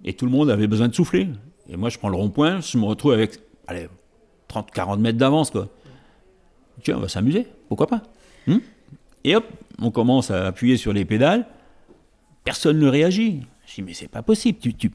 [0.03, 1.27] Et tout le monde avait besoin de souffler.
[1.69, 3.87] Et moi, je prends le rond-point, je me retrouve avec allez,
[4.47, 5.51] 30, 40 mètres d'avance.
[6.83, 8.03] Tiens, on va s'amuser, pourquoi pas
[8.47, 8.57] hmm
[9.23, 9.45] Et hop,
[9.81, 11.47] on commence à appuyer sur les pédales,
[12.43, 13.41] personne ne réagit.
[13.65, 14.91] Je dis, mais c'est pas possible, tu,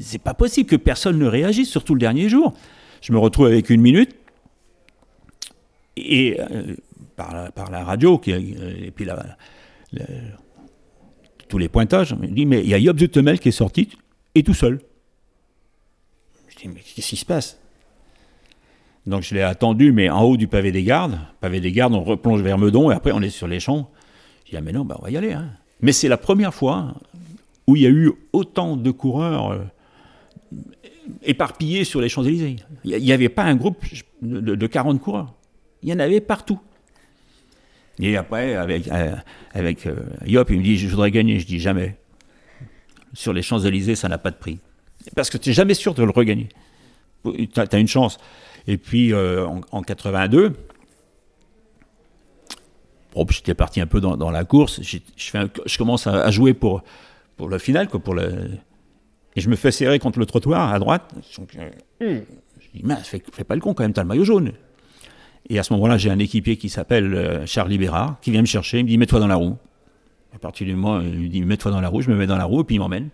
[0.00, 2.54] c'est pas possible que personne ne réagisse, surtout le dernier jour.
[3.00, 4.14] Je me retrouve avec une minute,
[5.96, 6.76] et euh,
[7.16, 9.36] par, la, la, radio, qui, et puis la,
[11.52, 13.90] tous les pointages, me dit, mais il y a Job Zutemel qui est sorti,
[14.34, 14.80] et tout seul.
[16.48, 17.60] Je dis, mais qu'est-ce qui se passe?
[19.06, 21.18] Donc je l'ai attendu, mais en haut du pavé des gardes.
[21.42, 23.90] Pavé des gardes, on replonge vers Meudon, et après on est sur les champs.
[24.46, 25.34] Je dis, ah mais non, bah, on va y aller.
[25.34, 25.50] Hein.
[25.82, 26.94] Mais c'est la première fois
[27.66, 29.58] où il y a eu autant de coureurs euh,
[31.22, 32.56] éparpillés sur les Champs-Élysées.
[32.84, 33.84] Il n'y avait pas un groupe
[34.22, 35.34] de 40 coureurs.
[35.82, 36.60] Il y en avait partout.
[37.98, 39.14] Et après, avec, euh,
[39.52, 41.38] avec euh, Yop, il me dit Je voudrais gagner.
[41.38, 41.96] Je dis Jamais.
[43.14, 44.58] Sur les Champs-Élysées, ça n'a pas de prix.
[45.14, 46.48] Parce que tu n'es jamais sûr de le regagner.
[47.24, 48.18] Tu as, une chance.
[48.66, 50.54] Et puis, euh, en, en, 82,
[53.14, 54.80] bon, j'étais parti un peu dans, dans la course.
[54.82, 56.82] Je, fais un, je commence à, à, jouer pour,
[57.36, 57.88] pour le final.
[57.88, 58.48] Quoi, pour le,
[59.34, 61.14] et je me fais serrer contre le trottoir à droite.
[61.30, 61.40] Je
[62.74, 64.52] dis Mince, fais, fais pas le con quand même, tu as le maillot jaune.
[65.48, 68.46] Et à ce moment-là, j'ai un équipier qui s'appelle euh, Charlie Bérard, qui vient me
[68.46, 69.56] chercher, il me dit mets-toi dans la roue.
[70.34, 72.26] À partir du moment où il me dit mets-toi dans la roue, je me mets
[72.26, 73.10] dans la roue et puis il m'emmène.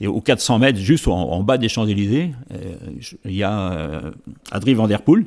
[0.00, 2.74] Et aux 400 mètres, juste en, bas des Champs-Élysées, euh,
[3.24, 4.10] il y a euh,
[4.50, 5.24] Adrien Van Der Poel,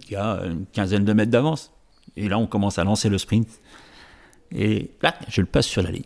[0.00, 1.72] qui a une quinzaine de mètres d'avance.
[2.16, 3.48] Et là, on commence à lancer le sprint.
[4.54, 6.04] Et là, je le passe sur la ligne.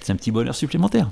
[0.00, 1.10] C'est un petit bonheur supplémentaire.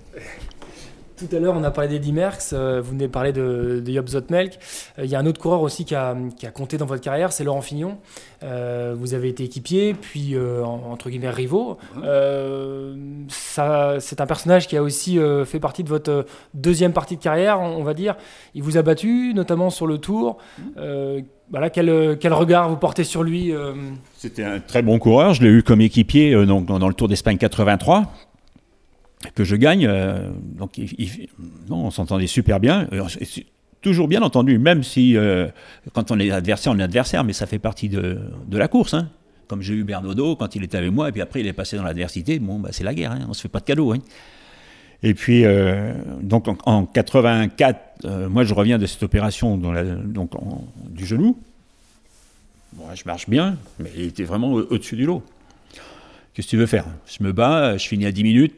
[1.18, 3.92] Tout à l'heure, on a parlé d'Eddie Merckx, euh, vous venez de parler de, de
[3.92, 4.56] Job Zotmelk.
[4.98, 7.02] Euh, il y a un autre coureur aussi qui a, qui a compté dans votre
[7.02, 7.98] carrière, c'est Laurent Fignon.
[8.44, 11.76] Euh, vous avez été équipier, puis euh, entre guillemets rivaux.
[12.04, 12.94] Euh,
[13.28, 17.78] c'est un personnage qui a aussi fait partie de votre deuxième partie de carrière, on,
[17.78, 18.14] on va dire.
[18.54, 20.38] Il vous a battu, notamment sur le Tour.
[21.50, 23.52] Voilà, quel, quel, regard vous portez sur lui
[24.18, 25.34] C'était un très bon coureur.
[25.34, 28.04] Je l'ai eu comme équipier donc, dans le Tour d'Espagne 83
[29.34, 29.86] que je gagne.
[29.86, 30.78] Euh, donc,
[31.68, 32.88] non, on s'entendait super bien.
[33.80, 35.46] Toujours bien entendu, même si euh,
[35.92, 38.18] quand on est adversaire, on est adversaire, mais ça fait partie de,
[38.50, 38.94] la course.
[38.94, 39.08] Hein.
[39.46, 41.76] Comme j'ai eu Bernaudot quand il était avec moi, et puis après il est passé
[41.76, 42.38] dans l'adversité.
[42.40, 43.92] Bon, bah, c'est la guerre, hein, on se fait pas de cadeaux.
[43.92, 43.98] Hein.
[45.04, 50.30] Et puis, euh, donc en, en 84, euh, moi je reviens de cette opération donc,
[50.90, 51.38] du genou.
[52.94, 55.22] Je marche bien, mais il était vraiment au-dessus du lot.
[56.34, 56.84] Qu'est-ce que tu veux faire?
[57.06, 58.54] Je me bats, je finis à 10 minutes,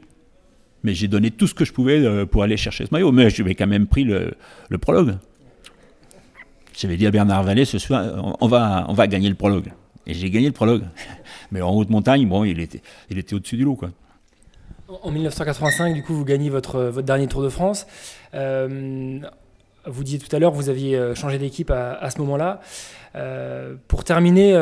[0.83, 3.12] mais j'ai donné tout ce que je pouvais euh, pour aller chercher ce maillot.
[3.12, 4.35] Mais j'avais quand même pris le,
[4.81, 5.16] prologue.
[6.77, 9.71] J'avais dit à Bernard Vallée, ce soir, on va, gagner le prologue.
[10.07, 10.85] Et j'ai gagné le prologue.
[11.53, 12.81] Mais en haute montagne, bon, il était,
[13.35, 13.90] au-dessus du lot, quoi.
[15.03, 17.87] En 1985, du coup, vous gagnez votre, dernier Tour de France.
[18.35, 19.21] Euh,
[19.87, 22.61] vous disiez tout à l'heure, vous aviez euh, changé d'équipe à, ce moment-là.
[23.88, 24.53] Pour terminer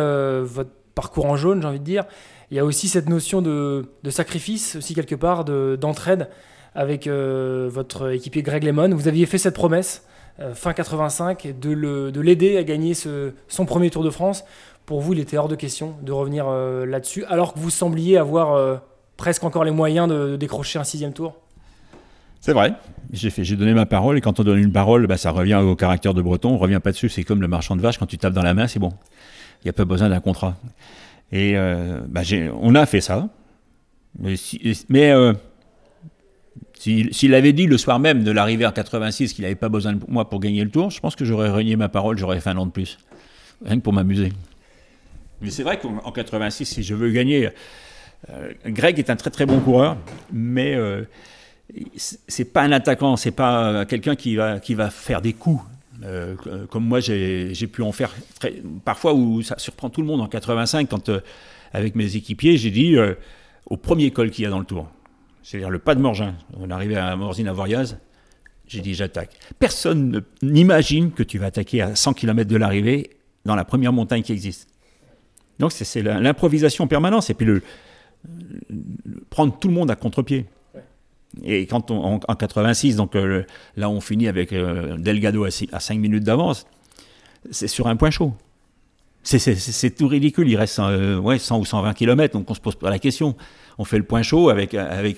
[0.43, 2.05] votre parcours en jaune, j'ai envie de dire,
[2.51, 6.29] il y a aussi cette notion de, sacrifice, aussi quelque part, d'entraide
[6.75, 8.91] avec euh, votre équipier Greg Lemon.
[8.95, 10.05] Vous aviez fait cette promesse,
[10.41, 14.45] euh, fin 85, de l'aider à gagner son premier Tour de France.
[14.87, 18.17] Pour vous, il était hors de question de revenir euh, là-dessus, alors que vous sembliez
[18.17, 18.81] avoir
[19.17, 21.35] presque encore les moyens de, décrocher un sixième tour.
[22.41, 22.73] C'est vrai,
[23.13, 26.15] j'ai donné ma parole, et quand on donne une parole, bah, ça revient au caractère
[26.15, 28.33] de Breton, on revient pas dessus, c'est comme le marchand de vache, quand tu tapes
[28.33, 28.93] dans la main, c'est bon.
[29.63, 30.55] Il n'y a pas besoin d'un contrat.
[31.33, 32.23] Et euh, bah
[32.61, 33.29] on a fait ça.
[34.19, 34.61] Mais, si,
[34.95, 35.35] euh,
[36.79, 39.93] s'il si, avait dit le soir même de l'arrivée en 86 qu'il n'avait pas besoin
[39.93, 42.51] de moi pour gagner le tour, je pense que j'aurais renié ma parole, j'aurais fait
[42.51, 42.99] un an de plus.
[43.65, 44.33] Rien que pour m'amuser.
[45.41, 47.51] Mais c'est vrai qu'en 86, si je veux gagner,
[48.31, 49.97] euh, Greg est un très très bon coureur,
[50.33, 51.05] mais euh,
[51.97, 55.63] c'est pas un attaquant, c'est pas quelqu'un qui va, qui va faire des coups.
[56.05, 56.37] Euh,
[56.71, 58.15] comme moi j'ai pu en faire
[58.85, 60.21] parfois où ça surprend tout le monde.
[60.21, 61.21] En 85 quand euh,
[61.73, 63.15] avec mes équipiers j'ai dit euh,
[63.67, 64.89] au premier col qu'il y a dans le tour
[65.43, 67.99] c'est-à-dire le pas de Morgin on arrivait à Morzine à Voriaz
[68.69, 69.31] j'ai dit j'attaque.
[69.59, 73.11] Personne n'imagine que tu vas attaquer à 100 km de l'arrivée
[73.45, 74.69] dans la première montagne qui existe.
[75.59, 77.29] Donc c'est l'improvisation permanente.
[77.31, 77.63] Et puis le,
[79.31, 80.47] prendre tout le monde à contre-pied
[81.45, 83.45] et quand on, en, en 86, donc euh,
[83.77, 86.67] là on finit avec euh, Delgado à, 6, à 5 minutes d'avance,
[87.51, 88.33] c'est sur un point chaud.
[89.25, 92.77] C'est tout ridicule, il reste euh, ouais, 100 ou 120 km, donc on se pose
[92.77, 93.37] pas la question.
[93.77, 94.75] On fait le point chaud avec,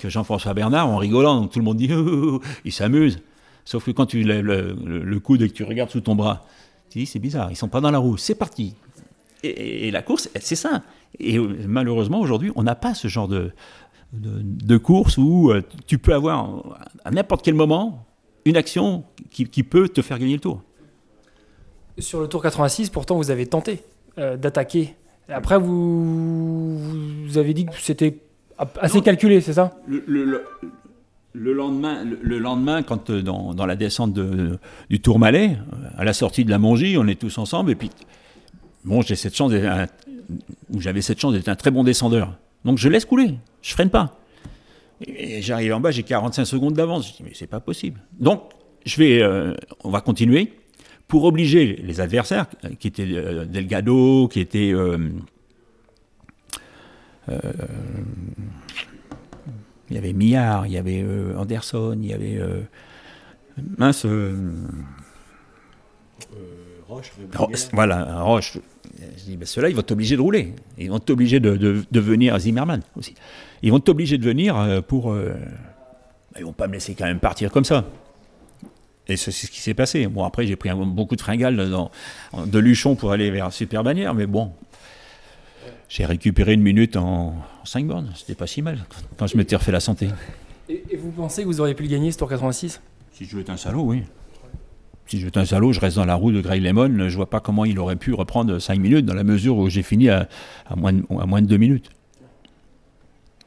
[0.09, 3.21] Jean-François Bernard en rigolant, donc tout le monde dit oh, il s'amuse.
[3.65, 6.45] Sauf que quand tu lèves le, coude et que tu regardes sous ton bras,
[6.91, 8.75] tu dis c'est bizarre, ils sont pas dans la roue, c'est parti.
[9.43, 10.83] Et, la course, c'est ça.
[11.19, 13.53] Et malheureusement aujourd'hui, on n'a pas ce genre de,
[14.13, 18.07] de, de course où euh, tu peux avoir à n'importe quel moment
[18.45, 20.63] une action qui, qui, peut te faire gagner le tour.
[21.99, 23.83] Sur le Tour 86, pourtant, vous avez tenté
[24.17, 24.97] d'attaquer.
[25.29, 26.79] Après, vous,
[27.27, 28.19] vous avez dit que c'était
[28.81, 29.79] assez calculé, c'est ça?
[29.87, 30.01] Le,
[31.33, 35.57] le lendemain, le, lendemain, quand euh, dans, dans la descente de, du Tourmalet,
[35.97, 37.91] à la sortie de la Mongie, on est tous ensemble, et puis
[38.85, 39.53] bon, j'ai cette chance
[40.77, 42.37] j'avais cette chance d'être un très bon descendeur.
[42.65, 44.19] Donc je laisse couler, je freine pas.
[45.07, 47.09] Et, j'arrive en bas, j'ai 45 secondes d'avance.
[47.09, 48.01] Je dis mais c'est pas possible.
[48.19, 48.43] Donc
[48.85, 50.53] je vais, euh, on va continuer
[51.09, 52.47] pour obliger les adversaires,
[52.79, 54.73] qui étaient euh, Delgado, qui étaient
[59.91, 62.39] il y avait Millard, il y avait euh, Anderson, il y avait.
[62.39, 62.61] Euh,
[63.77, 64.07] mince.
[66.91, 68.59] Euh, Roche, voilà, Roche.
[68.99, 70.55] Je dis, ben ceux-là, ils vont t'obliger de rouler.
[70.79, 73.15] Ils vont t'obliger de, de, de, venir, Zimmerman aussi.
[73.63, 75.13] Ils vont t'obliger de venir pour.
[75.13, 75.35] Euh,
[76.37, 77.85] ils vont pas me laisser quand même partir comme ça.
[79.09, 80.07] Et c'est ce qui s'est passé.
[80.07, 81.91] Bon, après, j'ai pris beaucoup de fringales dans,
[82.47, 84.53] de Luchon pour aller vers Super Bannière, mais bon,
[85.89, 88.13] j'ai récupéré une minute en, 5 bornes.
[88.15, 88.79] C'était pas si mal
[89.17, 90.09] quand je m'étais refait la santé.
[90.69, 92.81] Et, vous pensez que vous auriez pu le gagner ce Tour 86
[93.13, 94.05] Si je veux être un salaud, oui.
[95.11, 97.09] Si je un salaud, je reste dans la roue de Grey Lemon.
[97.09, 99.83] Je vois pas comment il aurait pu reprendre 5 minutes dans la mesure où j'ai
[99.83, 100.29] fini à,
[100.77, 101.91] moins de, à moins de 2 minutes.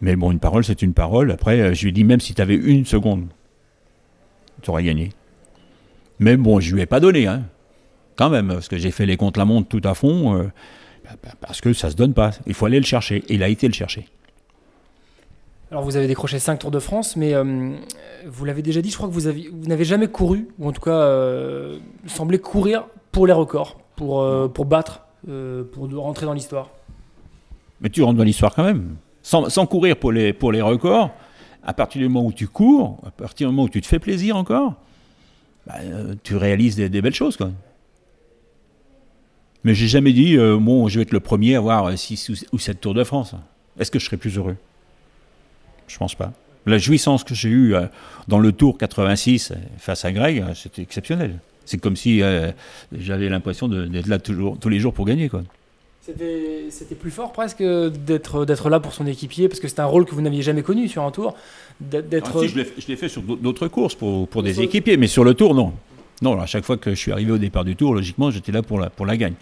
[0.02, 1.32] Mais bon, une parole, c'est une parole.
[1.32, 3.28] Après, je lui ai dit, même si tu avais une seconde,
[4.62, 5.12] tu aurais gagné.
[6.20, 7.44] Mais bon, je lui ai pas donné, hein.
[8.18, 10.38] Quand même, parce que j'ai fait les comptes la montre tout à fond.
[10.38, 10.52] Euh,
[11.40, 12.32] parce que ça se donne pas.
[12.46, 13.24] Il faut aller le chercher.
[13.30, 14.10] Et il a été le chercher.
[15.74, 17.72] Alors vous avez décroché 5 Tours de France, mais euh,
[18.28, 20.82] vous l'avez déjà dit, je crois que vous, vous n'avez jamais couru, ou en tout
[20.82, 26.70] cas euh, semblé courir pour les records, pour, euh, pour battre, pour rentrer dans l'histoire.
[27.82, 28.98] Mais tu rentres dans l'histoire quand même.
[29.24, 31.10] Sans, courir pour les, pour les records,
[31.64, 33.98] à partir du moment où tu cours, à partir du moment où tu te fais
[33.98, 34.76] plaisir encore,
[35.66, 35.78] bah,
[36.22, 37.36] tu réalises des, belles choses.
[37.36, 37.50] Quoi.
[39.64, 42.60] Mais j'ai jamais dit, euh, bon, je vais être le premier à avoir 6 ou
[42.60, 43.34] 7 Tours de France.
[43.80, 44.56] Est-ce que je serais plus heureux?
[45.88, 46.32] Je pense pas.
[46.66, 47.88] La jouissance que j'ai eue euh,
[48.28, 51.40] dans le Tour 86 euh, face à Greg, c'était exceptionnel.
[51.66, 52.22] C'est comme si
[52.92, 55.30] j'avais l'impression d'être là toujours, tous les jours pour gagner.
[55.30, 55.44] Quoi.
[56.06, 60.14] C'était plus fort presque d'être là pour son équipier, parce que c'est un rôle que
[60.14, 61.34] vous n'aviez jamais connu sur un tour.
[61.80, 62.44] d'être.
[62.44, 65.56] Ah, je l'ai fait sur d'autres courses pour, pour des équipiers, mais sur le tour,
[65.56, 65.72] non.
[66.22, 68.62] Non, à chaque fois que je suis arrivé au départ du tour, logiquement, j'étais là
[68.62, 69.36] pour la, pour la gagne.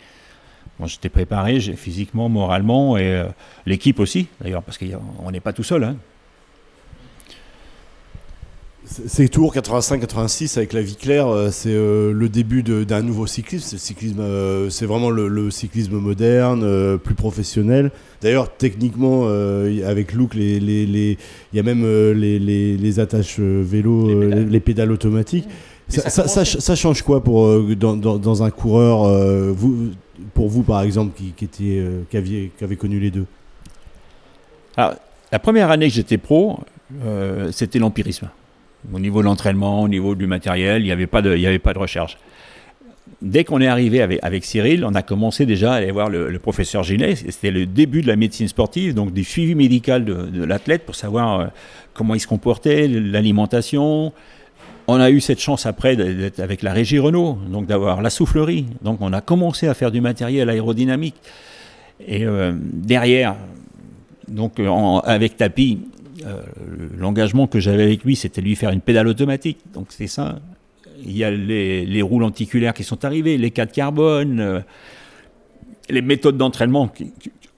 [0.80, 3.26] Bon, j'étais préparé physiquement, moralement, et euh,
[3.66, 5.84] l'équipe aussi, d'ailleurs, parce qu'on n'est pas tout seul.
[5.84, 5.96] Hein.
[9.08, 13.66] Ces tours 85-86 avec la vie claire, euh, c'est euh, le début d'un nouveau cyclisme.
[13.66, 14.22] C'est cyclisme,
[14.70, 17.92] c'est vraiment le, cyclisme moderne, plus professionnel.
[18.22, 19.28] D'ailleurs, techniquement,
[19.86, 21.18] avec Look, il les,
[21.54, 25.48] y a même les, attaches vélo, les pédales automatiques.
[25.92, 29.92] Ça, change quoi pour, euh, dans, un coureur, euh, vous,
[30.34, 33.26] pour vous par exemple, qui, qui, était, euh, qui, aviez, qui avait connu les deux?
[34.78, 34.96] Alors,
[35.32, 36.60] La première année que j'étais pro,
[37.52, 38.30] c'était l'empirisme.
[38.94, 42.18] Au niveau de l'entraînement, au niveau du matériel, il n'y avait, pas de, recherche.
[43.22, 46.84] Dès qu'on est arrivé avec, Cyril, on a commencé déjà à aller voir le, professeur
[46.84, 47.16] Ginet.
[47.16, 51.52] C'était le début de la médecine sportive, donc du suivi médical de, l'athlète pour savoir
[51.94, 54.14] comment il se comportait, l'alimentation,
[54.88, 58.66] on a eu cette chance après d'être avec la régie Renault, donc d'avoir la soufflerie.
[58.82, 61.16] Donc on a commencé à faire du matériel aérodynamique.
[62.08, 63.36] Et euh, derrière,
[64.28, 64.60] donc
[65.04, 66.01] avec Tapi, euh,
[66.98, 69.60] l'engagement que j'avais avec lui, c'était lui faire une pédale automatique.
[69.74, 70.40] Donc c'est ça.
[71.04, 74.60] Il y a les, roues lenticulaires qui sont arrivées, les cas de carbone, euh,
[75.90, 76.92] les méthodes d'entraînement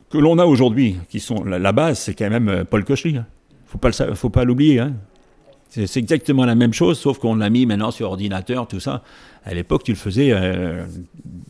[0.10, 3.18] que l'on a aujourd'hui, qui sont la, base, c'est quand même Paul Kochli.
[3.18, 3.26] Hein.
[3.66, 4.80] Faut pas faut pas l'oublier.
[4.80, 4.94] Hein.
[5.70, 9.02] C'est exactement la même chose, sauf qu'on l'a mis maintenant sur ordinateur, tout ça.
[9.44, 10.86] À l'époque, tu le faisais euh,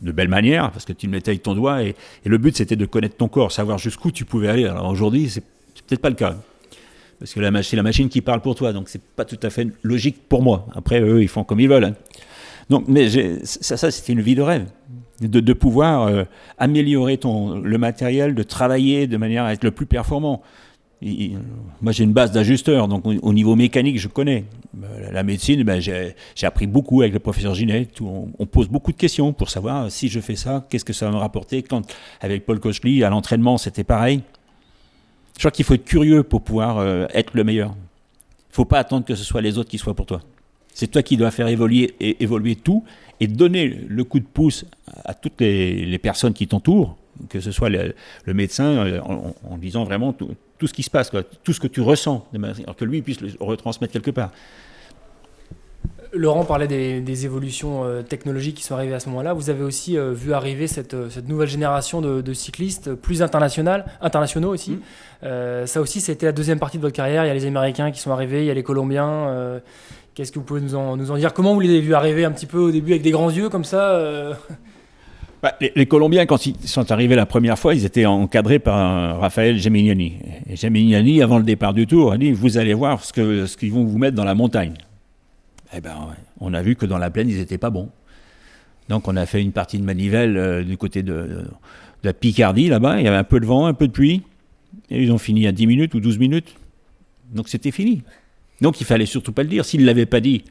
[0.00, 2.76] de belle manière, parce que tu le mettais avec ton doigt, et, le but, c'était
[2.76, 4.64] de connaître ton corps, savoir jusqu'où tu pouvais aller.
[4.64, 5.44] Alors aujourd'hui, c'est
[5.86, 6.36] peut-être pas le cas.
[7.24, 9.68] Parce que c'est la machine qui parle pour toi, donc c'est pas tout à fait
[9.82, 10.66] logique pour moi.
[10.74, 11.84] Après, eux, ils font comme ils veulent.
[11.84, 11.94] Hein.
[12.68, 13.08] Donc, mais
[13.44, 14.66] ça, ça c'était une vie de rêve.
[15.20, 16.24] De, pouvoir euh,
[16.58, 20.42] améliorer le matériel, de travailler de manière à être le plus performant
[21.82, 24.44] moi, j'ai une base d'ajusteur, donc au, niveau mécanique, je connais.
[24.82, 27.88] Euh, la médecine, ben, j'ai appris beaucoup avec le professeur Ginet.
[28.00, 31.12] On, pose beaucoup de questions pour savoir si je fais ça, qu'est-ce que ça va
[31.12, 31.62] me rapporter?
[31.62, 31.82] Quand,
[32.20, 34.22] avec Paul Kochli, à l'entraînement, c'était pareil.
[35.34, 37.74] Je crois qu'il faut être curieux pour pouvoir euh, être le meilleur.
[38.50, 40.20] Il faut pas attendre que ce soit les autres qui soient pour toi.
[40.72, 42.84] C'est toi qui dois faire évoluer, et, évoluer tout
[43.20, 44.64] et donner le coup de pouce
[45.04, 46.96] à toutes les, personnes qui t'entourent,
[47.28, 47.94] que ce soit le,
[48.26, 50.34] médecin, euh, en, disant vraiment tout,
[50.66, 52.26] ce qui se passe, tout ce que tu ressens,
[52.76, 54.30] que lui puisse le retransmettre quelque part.
[56.14, 59.32] Laurent parlait des, évolutions euh, technologiques qui sont arrivées à ce moment-là.
[59.32, 64.72] Vous avez aussi euh, vu arriver cette, euh, nouvelle génération de, cyclistes plus internationaux aussi.
[65.22, 65.66] Mm.
[65.66, 67.24] ça aussi, c'était la deuxième partie de votre carrière.
[67.24, 69.60] Il y a les Américains qui sont arrivés, il y a les Colombiens.
[70.14, 71.32] Qu'est-ce que vous pouvez nous en, nous en, dire?
[71.32, 73.48] Comment vous les avez vus arriver un petit peu au début avec des grands yeux
[73.48, 74.00] comme ça
[75.42, 79.58] bah, les, Colombiens, quand ils sont arrivés la première fois, ils étaient encadrés par Raphaël
[79.58, 80.18] Gemignani.
[80.48, 83.56] Et Gemignani, avant le départ du tour, a dit Vous allez voir ce qu'ils ce
[83.56, 84.74] qu'ils vont vous mettre dans la montagne
[85.72, 87.90] eh ben, on a vu que dans la plaine, ils n'étaient pas bons.
[88.88, 91.44] Donc on a fait une partie de manivelle euh, du côté de,
[92.02, 93.00] la Picardie, là-bas.
[93.00, 94.22] Il y avait un peu de vent, un peu de pluie.
[94.90, 96.54] Et ils ont fini à 10 minutes ou 12 minutes.
[97.32, 98.02] Donc c'était fini.
[98.60, 99.64] Donc il fallait surtout pas le dire.
[99.64, 100.44] S'ils ne l'avaient pas dit,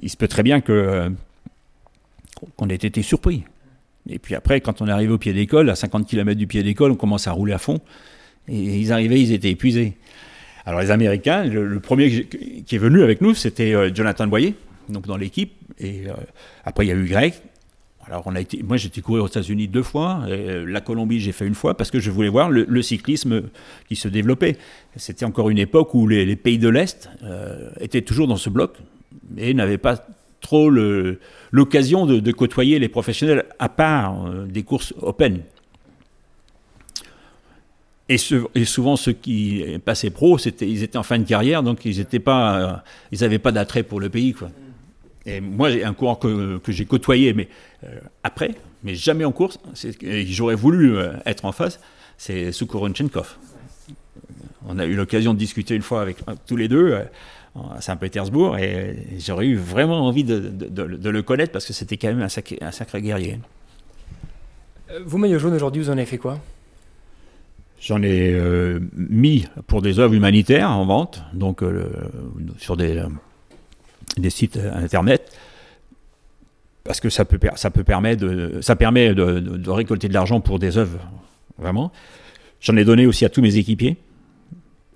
[0.00, 1.10] il se peut très bien que euh,
[2.56, 3.44] qu'on ait été surpris.
[4.08, 6.62] Et puis après, quand on est arrivé au pied d'école, à 50 km du pied
[6.62, 7.80] d'école, on commence à rouler à fond.
[8.48, 9.96] Et ils arrivaient, ils étaient épuisés.
[10.64, 14.54] Alors les Américains, le, premier qui est venu avec nous, c'était euh, Jonathan Boyer,
[14.88, 15.52] donc dans l'équipe.
[15.78, 16.12] Et euh,
[16.64, 17.34] après, il y a eu Greg.
[18.04, 21.30] Alors on a été, moi j'étais courir aux États-Unis deux fois, euh, la Colombie j'ai
[21.30, 23.44] fait une fois parce que je voulais voir le, cyclisme
[23.88, 24.56] qui se développait.
[24.96, 27.08] C'était encore une époque où les, pays de l'Est
[27.78, 28.76] étaient toujours dans ce bloc
[29.38, 30.04] et n'avaient pas
[30.40, 30.68] trop
[31.52, 35.42] l'occasion de, côtoyer les professionnels à part des courses open.
[38.12, 42.18] Et, souvent, ceux qui passaient pro, ils étaient en fin de carrière, donc ils n'avaient
[42.18, 44.34] pas, ils pas d'attrait pour le pays.
[45.24, 47.48] Et moi, j'ai un coureur que, j'ai côtoyé, mais
[47.84, 49.58] euh, après, mais jamais en course,
[50.26, 51.80] j'aurais voulu euh, être en face,
[52.18, 53.36] c'est Sukuronchenkov.
[54.66, 56.94] On a eu l'occasion de discuter une fois avec euh, tous les deux
[57.54, 62.22] à Saint-Pétersbourg, et j'aurais eu vraiment envie de, le connaître parce que c'était quand même
[62.22, 63.38] un sacré, un sacré guerrier.
[65.04, 66.38] Vous, maillot jaune, aujourd'hui, vous en avez fait quoi?
[67.82, 71.90] J'en ai euh, mis pour des œuvres humanitaires en vente, donc euh,
[72.56, 73.02] sur des,
[74.16, 75.36] des, sites internet,
[76.84, 80.60] parce que ça, peut, ça, peut permettre de, ça permet de, récolter de l'argent pour
[80.60, 81.00] des œuvres,
[81.58, 81.90] vraiment.
[82.60, 83.96] J'en ai donné aussi à tous mes équipiers,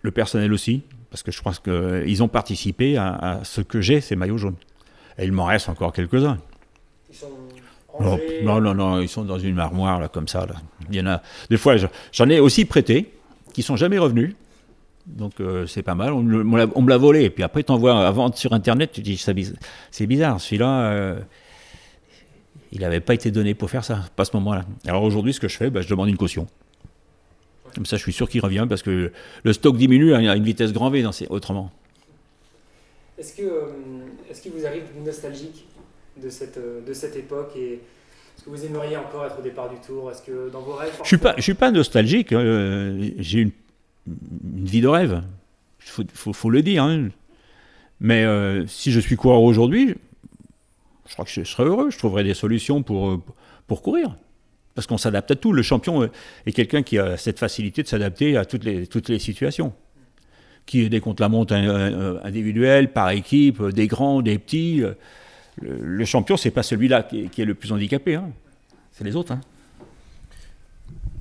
[0.03, 4.01] le personnel aussi, parce que je pense qu'ils ont participé à, à ce que j'ai,
[4.01, 4.57] ces maillots jaunes.
[5.19, 6.39] Et il m'en reste encore quelques-uns.
[8.01, 10.47] Non, non, non, ils sont dans une armoire, là, comme ça.
[10.47, 10.55] Là.
[10.91, 11.23] Il y en a.
[11.51, 11.77] Des fois,
[12.13, 13.13] j'en ai aussi prêté,
[13.53, 14.35] qui sont jamais revenus.
[15.07, 16.13] Donc, euh, c'est pas mal.
[16.13, 17.25] On, me l'a volé.
[17.25, 20.41] Et puis après, tu envoies à vendre sur Internet, tu dis, c'est bizarre.
[20.41, 21.21] Celui-là, euh,
[22.73, 24.65] il n'avait pas été donné pour faire ça, pas à ce moment-là.
[24.87, 26.47] Alors aujourd'hui, ce que je fais, bah, je demande une caution.
[27.75, 30.73] Comme ça, je suis sûr qu'il revient parce que le stock diminue à une vitesse
[30.73, 31.71] grand V autrement.
[33.19, 33.67] Est-ce que, euh,
[34.31, 35.67] est-ce qu'il vous arrive nostalgique?
[36.23, 37.81] De cette, de cette époque et
[38.37, 40.11] est-ce que vous aimeriez encore être au départ du tour?
[40.11, 42.33] Est-ce que dans vos rêves Je suis pas, je suis pas nostalgique.
[42.33, 43.51] Euh, j'ai une,
[44.07, 45.23] une, vie de rêve.
[45.81, 46.83] Il faut, faut, le dire.
[46.83, 47.09] Hein.
[48.01, 49.95] Mais euh, si je suis coureur aujourd'hui,
[51.07, 51.91] je crois que je serais heureux.
[51.91, 53.23] Je trouverais des solutions pour, euh,
[53.67, 54.15] pour courir.
[54.75, 55.55] Parce qu'on s'adapte à tout.
[55.55, 56.11] Le champion
[56.45, 59.73] est quelqu'un qui a cette facilité de s'adapter à toutes les, toutes les situations.
[60.67, 64.83] Qui est des contre la montre individuelle, par équipe, des grands, des petits
[65.61, 68.29] le, champion, c'est pas celui-là qui, est le plus handicapé, hein.
[68.93, 69.33] c'est les autres.
[69.33, 69.41] Hein.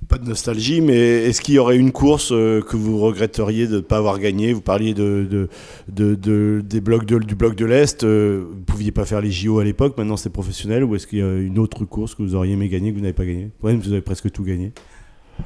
[0.07, 3.77] Pas de nostalgie, mais est-ce qu'il y aurait une course euh, que vous regretteriez de
[3.77, 4.53] ne pas avoir gagné?
[4.53, 5.49] Vous parliez de,
[5.87, 8.03] des blocs du bloc de l'Est.
[8.03, 10.83] Euh, vous ne pouviez pas faire les JO à l'époque, maintenant c'est professionnel.
[10.83, 13.01] Ou est-ce qu'il y a une autre course que vous auriez aimé gagner que vous
[13.01, 13.49] n'avez pas gagné?
[13.61, 14.73] Vous avez presque tout gagné.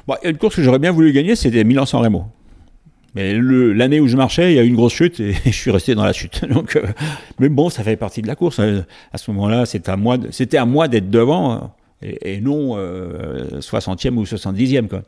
[0.06, 2.26] Bon, une course que j'aurais bien voulu gagner, c'était Milan-San Remo.
[3.14, 5.70] Mais l'année où je marchais, il y a eu une grosse chute et je suis
[5.70, 6.44] resté dans la chute.
[6.48, 6.86] Donc, euh,
[7.38, 8.60] mais bon, ça fait partie de la course.
[8.60, 14.24] Euh, à ce moment-là, c'était à moi, d'être devant hein, et, non 60e euh, ou
[14.24, 14.88] 70e.
[14.88, 15.02] Quoi.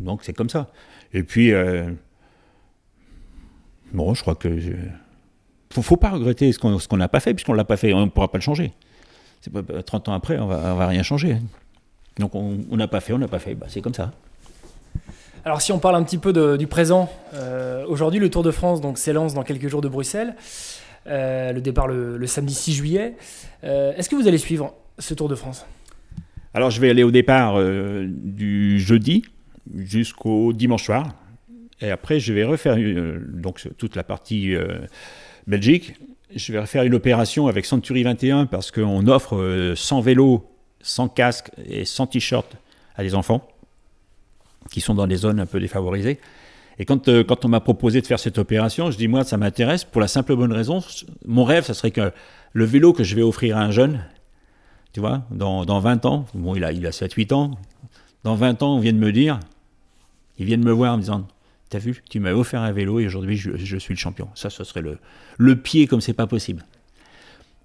[0.00, 0.70] Donc c'est comme ça.
[1.12, 1.52] Et puis,
[3.92, 4.72] bon, je crois que je...
[5.70, 7.92] faut, faut pas regretter ce qu'on n'a pas fait puisqu'on l'a pas fait.
[7.92, 8.72] On ne pourra pas le changer.
[9.52, 11.36] Pas, 30 ans après, on va, va rien changer.
[12.18, 13.54] Donc on n'a pas fait, on n'a pas fait.
[13.54, 14.10] Bah, c'est comme ça.
[15.46, 18.80] Alors si on parle un petit peu du présent, euh, aujourd'hui le Tour de France
[18.80, 20.36] donc s'élance dans quelques jours de Bruxelles.
[21.06, 23.14] Euh, le départ le, samedi 6 juillet.
[23.62, 25.66] Euh, est-ce que vous allez suivre ce Tour de France?
[26.54, 29.26] Alors je vais aller au départ du jeudi
[29.76, 31.14] jusqu'au dimanche soir.
[31.82, 32.78] Et après je vais refaire
[33.34, 34.54] donc toute la partie
[35.46, 35.94] Belgique.
[36.34, 40.48] Je vais refaire une opération avec Century 21 parce qu'on offre 100 vélos,
[40.80, 42.56] 100 casques et 100 t-shirts
[42.96, 43.46] à des enfants
[44.70, 46.18] qui sont dans des zones un peu défavorisées.
[46.78, 49.36] Et quand, euh, quand on m'a proposé de faire cette opération, je dis moi ça
[49.36, 50.82] m'intéresse pour la simple bonne raison,
[51.24, 52.12] mon rêve, ça serait que
[52.52, 54.04] le vélo que je vais offrir à un jeune,
[54.92, 57.58] tu vois, dans, dans 20 ans, bon il a, il a 7-8 ans,
[58.24, 59.38] dans 20 ans on vient de me dire,
[60.38, 61.26] ils viennent me voir en me disant,
[61.70, 64.28] t'as vu, tu m'as offert un vélo et aujourd'hui je, je, suis le champion.
[64.34, 64.98] Ça, ce serait le,
[65.38, 66.64] le pied comme c'est pas possible.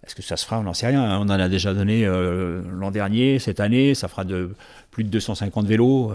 [0.05, 0.59] Est-ce que ça se fera?
[0.59, 1.19] On n'en sait rien.
[1.19, 4.55] On en a déjà donné l'an dernier, cette année, ça fera de
[4.89, 6.13] plus de 250 vélos.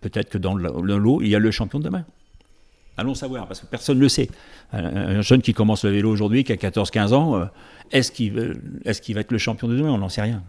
[0.00, 2.04] Peut-être que dans le lot, il y a le champion de demain.
[2.98, 4.28] Allons savoir, parce que personne ne le sait.
[4.72, 7.44] Un, jeune qui commence le vélo aujourd'hui, qui a 14-15 ans, euh,
[7.92, 9.90] est-ce qu'il est va être le champion de demain?
[9.90, 10.42] On n'en sait rien.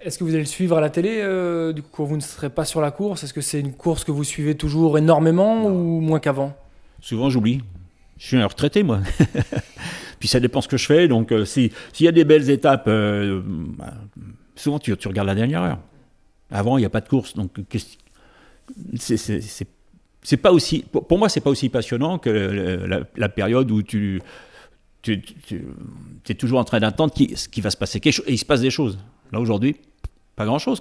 [0.00, 2.22] Est-ce que vous allez le suivre à la télé euh, du coup, quand vous ne
[2.22, 3.22] serez pas sur la course?
[3.22, 6.56] Est-ce que c'est une course que vous suivez toujours énormément ou moins qu'avant?
[7.02, 7.60] Souvent, j'oublie.
[8.16, 9.00] Je suis un retraité, moi.
[10.18, 11.08] Puis ça dépend ce que je fais.
[11.08, 13.92] Donc, euh, s'il y a des belles étapes, bah,
[14.56, 15.78] souvent tu, tu, regardes la dernière heure.
[16.50, 17.34] Avant, il n'y a pas de course.
[17.34, 17.98] Donc, c'est
[18.94, 22.30] c'est pas aussi, pour moi, c'est pas aussi passionnant que
[23.16, 24.22] la, période où tu,
[25.02, 25.22] tu,
[26.28, 28.00] es toujours en train d'attendre ce qui va se passer.
[28.00, 28.98] Quelque chose, il se passe des choses.
[29.32, 29.76] Là, aujourd'hui,
[30.36, 30.80] pas grand-chose.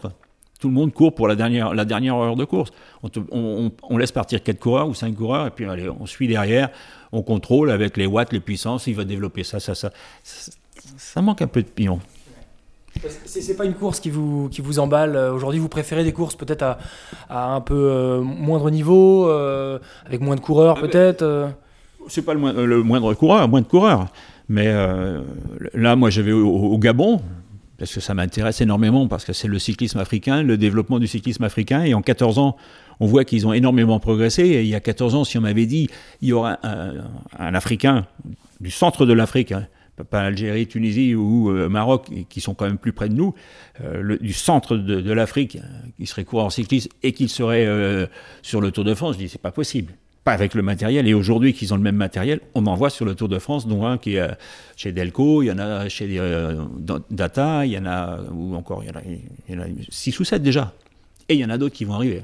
[0.60, 2.72] Tout le monde court pour la dernière, la dernière heure de course.
[3.02, 6.70] On, on, laisse partir quatre coureurs ou cinq coureurs, et puis allez, on suit derrière,
[7.12, 9.92] on contrôle avec les watts, les puissances, il va développer ça, ça, ça.
[10.24, 10.52] Ça,
[10.98, 12.00] ça manque un peu de pion.
[13.26, 15.16] C'est pas une course qui vous, qui vous emballe.
[15.16, 16.78] Euh, aujourd'hui, vous préférez des courses peut-être à,
[17.30, 21.50] à, un peu euh, moindre niveau, euh, avec moins de coureurs ah, peut-être
[22.08, 24.08] C'est pas le, le, moindre coureur, moins de coureurs.
[24.50, 24.68] Mais
[25.74, 27.22] là, moi, je vais au, Gabon,
[27.78, 31.46] parce que ça m'intéresse énormément, parce que c'est le cyclisme africain, le développement du cyclisme
[31.46, 31.84] africain.
[31.84, 32.58] Et en 14 ans,
[33.00, 34.44] on voit qu'ils ont énormément progressé.
[34.44, 35.90] Et il y a 14 ans, si on m'avait dit
[36.22, 36.96] il y aura un,
[37.40, 38.06] un Africain
[38.60, 39.68] du centre de l'Afrique, hein,
[40.10, 43.34] pas Algérie, Tunisie ou euh, Maroc, qui sont quand même plus près de nous,
[43.84, 47.68] euh, du centre de, l'Afrique, euh, qui serait coureur cycliste et qui serait
[48.42, 49.94] sur le Tour de France, je dis c'est pas possible.
[50.24, 51.08] Pas avec le matériel.
[51.08, 53.68] Et aujourd'hui, qu'ils ont le même matériel, on en voit sur le Tour de France,
[53.68, 54.30] dont un qui est
[54.76, 56.20] chez Delco, il y en a chez
[57.10, 60.74] Data, il y en a, ou encore, il y en a, 6 ou 7 déjà.
[61.28, 62.22] Et il y en a d'autres qui vont arriver.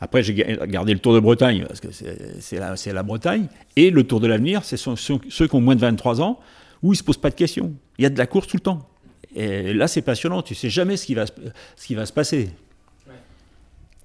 [0.00, 3.46] Après, j'ai gardé le Tour de Bretagne, parce que c'est la, la, Bretagne.
[3.76, 6.38] Et le Tour de l'avenir, c'est ceux, ceux, qui ont moins de 23 ans,
[6.82, 7.72] où ils ne se posent pas de questions.
[7.98, 8.88] Il y a de la course tout le temps.
[9.34, 10.42] Et là, c'est passionnant.
[10.42, 12.50] Tu sais jamais ce qui va, ce qui va se passer.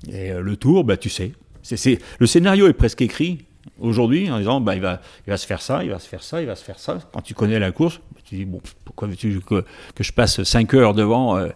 [0.09, 1.33] Et euh, le tour, bah, tu sais.
[1.63, 3.45] C'est, le scénario est presque écrit
[3.79, 6.23] aujourd'hui en disant bah, il, va, il va se faire ça, il va se faire
[6.23, 6.99] ça, il va se faire ça.
[7.13, 9.63] Quand tu connais la course, bah, tu dis bon, pourquoi veux-tu que,
[9.95, 11.49] que, je passe 5 heures devant, euh,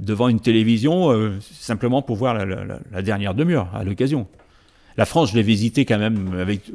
[0.00, 4.26] devant une télévision euh, simplement pour voir la, dernière demi-heure à l'occasion
[4.96, 6.70] La France, je l'ai visité quand même avec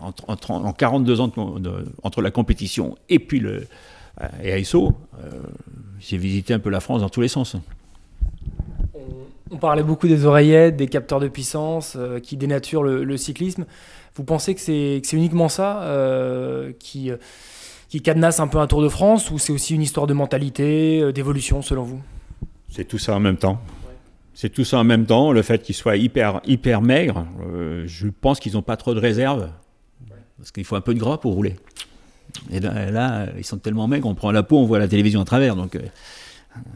[0.00, 1.32] en, 42 ans
[2.02, 3.66] entre la compétition et puis le
[4.20, 4.92] euh, et ASO,
[5.24, 5.30] euh,
[6.00, 7.56] j'ai visité un peu la France dans tous les sens.
[9.50, 13.66] On, parlait beaucoup des oreillettes, des capteurs de puissance qui dénaturent le, cyclisme.
[14.14, 15.86] Vous pensez que c'est uniquement ça
[16.78, 17.10] qui,
[17.92, 21.12] qui cadenasse un peu un Tour de France ou c'est aussi une histoire de mentalité,
[21.12, 22.00] d'évolution selon vous?
[22.70, 23.60] C'est tout ça en même temps.
[24.32, 25.30] C'est tout ça en même temps.
[25.30, 27.26] Le fait qu'ils soient hyper, hyper maigres,
[27.84, 29.50] je pense qu'ils n'ont pas trop de réserves
[30.38, 31.56] parce qu'il faut un peu de gras pour rouler.
[32.50, 35.26] Et là, ils sont tellement maigres, on prend la peau, on voit la télévision à
[35.26, 35.54] travers.
[35.54, 35.82] Donc, euh,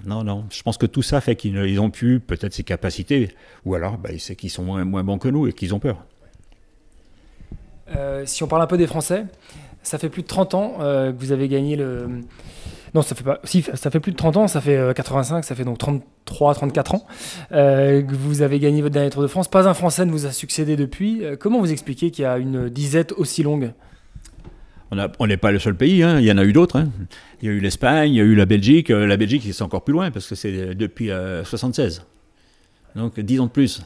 [0.05, 0.45] non, non.
[0.51, 4.11] Je pense que tout ça fait qu'ils ont pu, peut-être ses capacités, ou alors bah,
[4.19, 6.05] c'est qu'ils sont moins, moins bons que nous et qu'ils ont peur.
[7.97, 9.25] Euh, si on parle un peu des Français,
[9.87, 12.23] ça fait plus de 30 ans euh, que vous avez gagné le,
[12.97, 13.41] non, ça fait pas.
[13.45, 16.55] Si, ça fait plus de 30 ans, ça fait 85, euh, ça fait donc 33,
[16.55, 17.07] 34 ans
[17.53, 19.49] euh, que vous avez gagné votre dernier Tour de France.
[19.49, 21.23] Pas un Français ne vous a succédé depuis.
[21.23, 23.73] Euh, comment vous expliquez qu'il y a une disette aussi longue?
[25.19, 26.21] On n'est pas le seul pays, hein.
[26.21, 26.79] il y en a eu d'autres.
[26.79, 26.89] Hein.
[27.43, 28.89] Il y a eu l'Espagne, il y a eu la Belgique.
[28.89, 31.11] La Belgique, c'est encore plus loin parce que c'est depuis
[31.45, 32.07] 76.
[32.95, 33.83] Donc 10 ans de plus.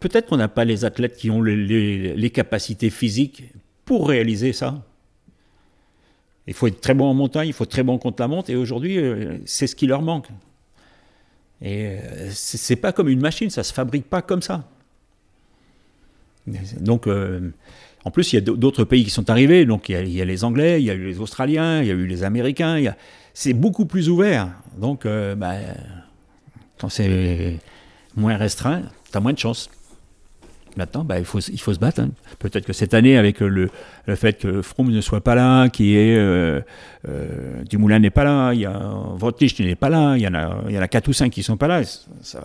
[0.00, 3.44] Peut-être qu'on n'a pas les athlètes qui ont les capacités physiques
[3.84, 4.84] pour réaliser ça.
[6.48, 8.48] Il faut être très bon en montagne, il faut être très bon contre la montre,
[8.48, 10.28] et aujourd'hui, euh, c'est ce qui leur manque.
[11.60, 14.66] Et euh, c'est pas comme une machine, ça se fabrique pas comme ça.
[16.80, 17.50] Donc, euh,
[18.06, 19.66] en plus, il y a d'autres pays qui sont arrivés.
[19.66, 21.94] Donc, il y, a, les Anglais, il y a eu les Australiens, il y a
[21.94, 22.82] eu les Américains.
[23.34, 24.48] C'est beaucoup plus ouvert.
[24.78, 25.56] Donc, bah,
[26.78, 27.58] quand c'est
[28.16, 29.68] moins restreint, tu as moins de chance.
[30.78, 32.02] Maintenant, bah, il, faut, il faut se battre.
[32.02, 32.10] Hein.
[32.38, 33.68] Peut-être que cette année, avec le,
[34.14, 36.60] fait que Froome ne soit pas là, qui est euh,
[37.08, 38.78] euh, Dumoulin n'est pas là, il y a
[39.16, 41.66] Votich n'est pas là, il y en a, il 4 ou 5 qui sont pas
[41.66, 41.82] là.
[42.22, 42.42] Ça,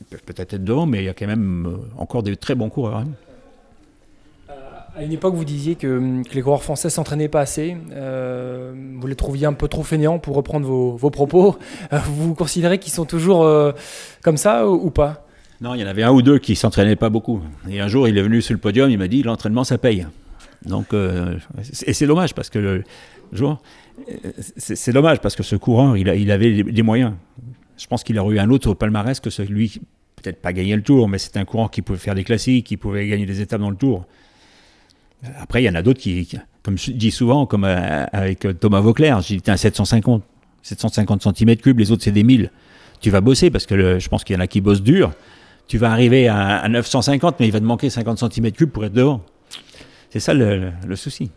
[0.00, 2.54] ils peuvent peut-être être devant, mais il y a quand même euh, encore des très
[2.54, 2.98] bons coureurs.
[2.98, 3.08] Hein.
[4.94, 7.76] À une époque, vous disiez que, que les coureurs français s'entraînaient pas assez.
[7.76, 11.56] vous les trouviez un peu trop fainéants pour reprendre vos propos.
[12.06, 13.44] vous considérez qu'ils sont toujours
[14.22, 15.26] comme ça ou pas?
[15.60, 17.40] Non, il y en avait un ou deux qui s'entraînaient pas beaucoup.
[17.68, 20.06] Et un jour, il est venu sur le podium, il m'a dit l'entraînement, ça paye.
[20.64, 21.38] Donc, euh,
[21.86, 22.82] et c'est dommage parce que
[23.32, 23.60] jour,
[24.56, 27.12] c'est dommage parce que ce courant, il, avait des, moyens.
[27.76, 29.80] Je pense qu'il aurait eu un autre palmarès que celui,
[30.16, 32.78] peut-être pas gagner le tour, mais c'était un courant qui pouvait faire des classiques, qui
[32.78, 34.06] pouvait gagner des étapes dans le tour.
[35.38, 36.26] Après, il y en a d'autres qui,
[36.62, 40.22] comme je dis souvent, comme euh, avec Thomas Vauclair, j'ai dit un 750,
[40.62, 42.50] 750 cm3, les autres c'est des 1000.
[43.02, 45.12] Tu vas bosser parce que je pense qu'il y en a qui bossent dur.
[45.70, 49.20] Tu vas arriver à, 950, mais il va te manquer 50 cm3 pour être devant.
[50.08, 51.30] C'est ça le, souci.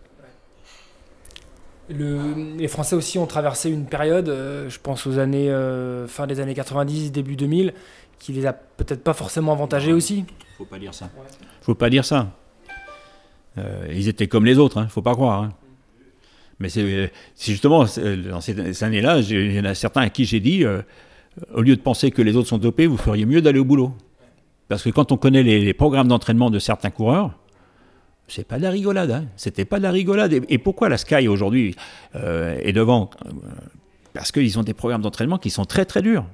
[1.87, 6.39] les Français aussi ont traversé une période, euh, je pense aux années euh, fin des
[6.39, 7.75] années 90, début 2000,
[8.17, 10.25] qui les a peut-être pas forcément avantagés aussi.
[10.57, 11.11] Faut pas dire ça.
[11.61, 12.31] Faut pas dire ça.
[13.59, 15.43] Euh, ils étaient comme les autres, hein, faut pas croire.
[15.43, 15.49] Hein.
[16.57, 17.85] Mais c'est justement
[18.31, 20.65] dans ces, années-là, il y en a certains à qui j'ai dit,
[21.53, 23.93] au lieu de penser que les autres sont dopés, vous feriez mieux d'aller au boulot.
[24.73, 27.29] Parce que quand on connaît les, programmes d'entraînement de certains coureurs,
[28.27, 29.11] c'est pas de la rigolade.
[29.11, 29.25] Hein.
[29.35, 30.33] C'était pas de la rigolade.
[30.49, 31.75] Et, pourquoi la Sky aujourd'hui
[32.15, 33.11] euh, est devant?
[34.13, 36.25] Parce qu'ils ont des programmes d'entraînement qui sont très très durs.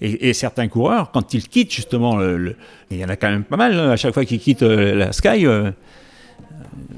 [0.00, 2.56] Et, certains coureurs, quand ils quittent justement, le,
[2.90, 5.12] il y en a quand même pas mal, hein, à chaque fois qu'ils quittent la
[5.12, 5.46] Sky,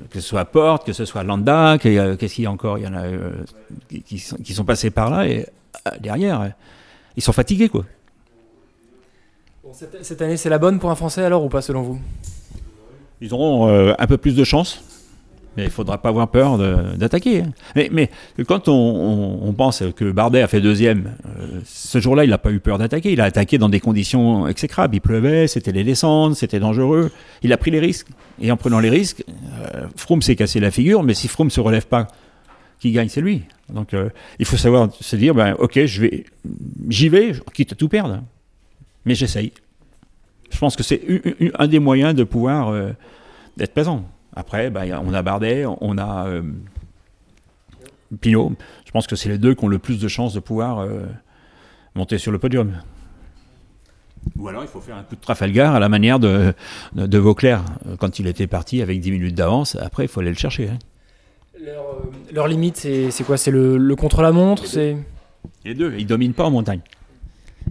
[0.09, 2.79] que ce soit Porte, que ce soit Landa, qu'est-ce qu'il y a encore?
[2.79, 3.45] Il y en a euh,
[4.07, 5.47] qui, sont, passés par là et
[5.87, 6.49] euh, derrière, euh,
[7.17, 7.85] ils sont fatigués quoi.
[9.75, 11.99] Cette, année, c'est la bonne pour un Français alors ou pas selon vous?
[13.21, 14.83] Ils auront un peu plus de chance.
[15.57, 16.57] Mais il ne faudra pas avoir peur
[16.97, 17.43] d'attaquer.
[17.43, 17.53] Hein.
[17.93, 18.11] Mais,
[18.47, 22.59] quand on, pense que Bardet a fait deuxième, euh, ce jour-là, il n'a pas eu
[22.59, 23.13] peur d'attaquer.
[23.13, 24.95] Il a attaqué dans des conditions exécrables.
[24.97, 27.11] Il pleuvait, c'était les descentes, c'était dangereux.
[27.43, 28.09] Il a pris les risques.
[28.41, 29.25] Et en prenant les risques,
[29.75, 32.09] euh, Froome s'est cassé la figure, mais si Froome ne se relève pas,
[32.81, 33.43] qui gagne, c'est lui.
[33.69, 34.09] Donc euh,
[34.39, 36.25] il faut savoir se dire, ben, ok, je vais,
[36.89, 38.23] j'y vais, quitte à tout perdre.
[39.05, 39.53] Mais j'essaye.
[40.51, 41.01] Je pense que c'est
[41.59, 42.75] un des moyens de pouvoir
[43.57, 44.05] d'être présent.
[44.35, 46.43] Après, bah, on a Bardet, on a euh,
[48.21, 48.53] Pinot.
[48.87, 51.03] Je pense que c'est les deux qui ont le plus de chances de pouvoir euh,
[51.95, 52.73] monter sur le podium.
[54.39, 56.55] Ou alors il faut faire un coup de Trafalgar à la manière de,
[56.95, 59.77] de, Vauclair, euh, quand il était parti avec 10 minutes d'avance.
[59.81, 60.71] Après, il faut aller le chercher.
[60.71, 60.79] Hein.
[62.33, 63.37] Leur, limite, c'est quoi?
[63.37, 64.97] C'est le, contre-la-montre c'est
[65.65, 66.81] Les deux, ils dominent pas en montagne.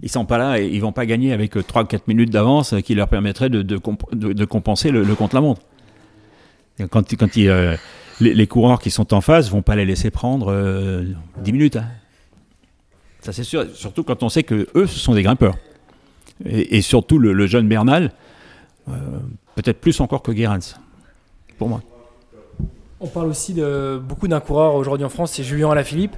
[0.02, 3.08] Ils sont pas là et ils vont pas gagner avec 3-4 minutes d'avance qui leur
[3.08, 5.62] permettraient de, de compenser le, le contre-la-montre.
[6.90, 7.76] Quand, quand euh,
[8.20, 11.76] les, coureurs qui sont en face vont pas les laisser prendre 10 euh, minutes.
[11.76, 11.86] Hein.
[13.20, 15.56] Ça c'est sûr, surtout quand on sait que eux ce sont des grimpeurs.
[16.44, 18.10] Et, surtout le, jeune Bernal,
[18.88, 18.92] euh,
[19.54, 20.58] peut-être plus encore que Gerrans,
[21.56, 21.82] pour moi.
[22.98, 26.16] On parle aussi de, beaucoup d'un coureur aujourd'hui en France, c'est Julien Alaphilippe.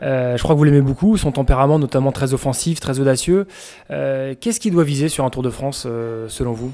[0.00, 3.46] Je crois que vous l'aimez beaucoup, son tempérament notamment très offensif, très audacieux.
[3.88, 5.86] Qu'est-ce qu'il doit viser sur un Tour de France
[6.28, 6.72] selon vous?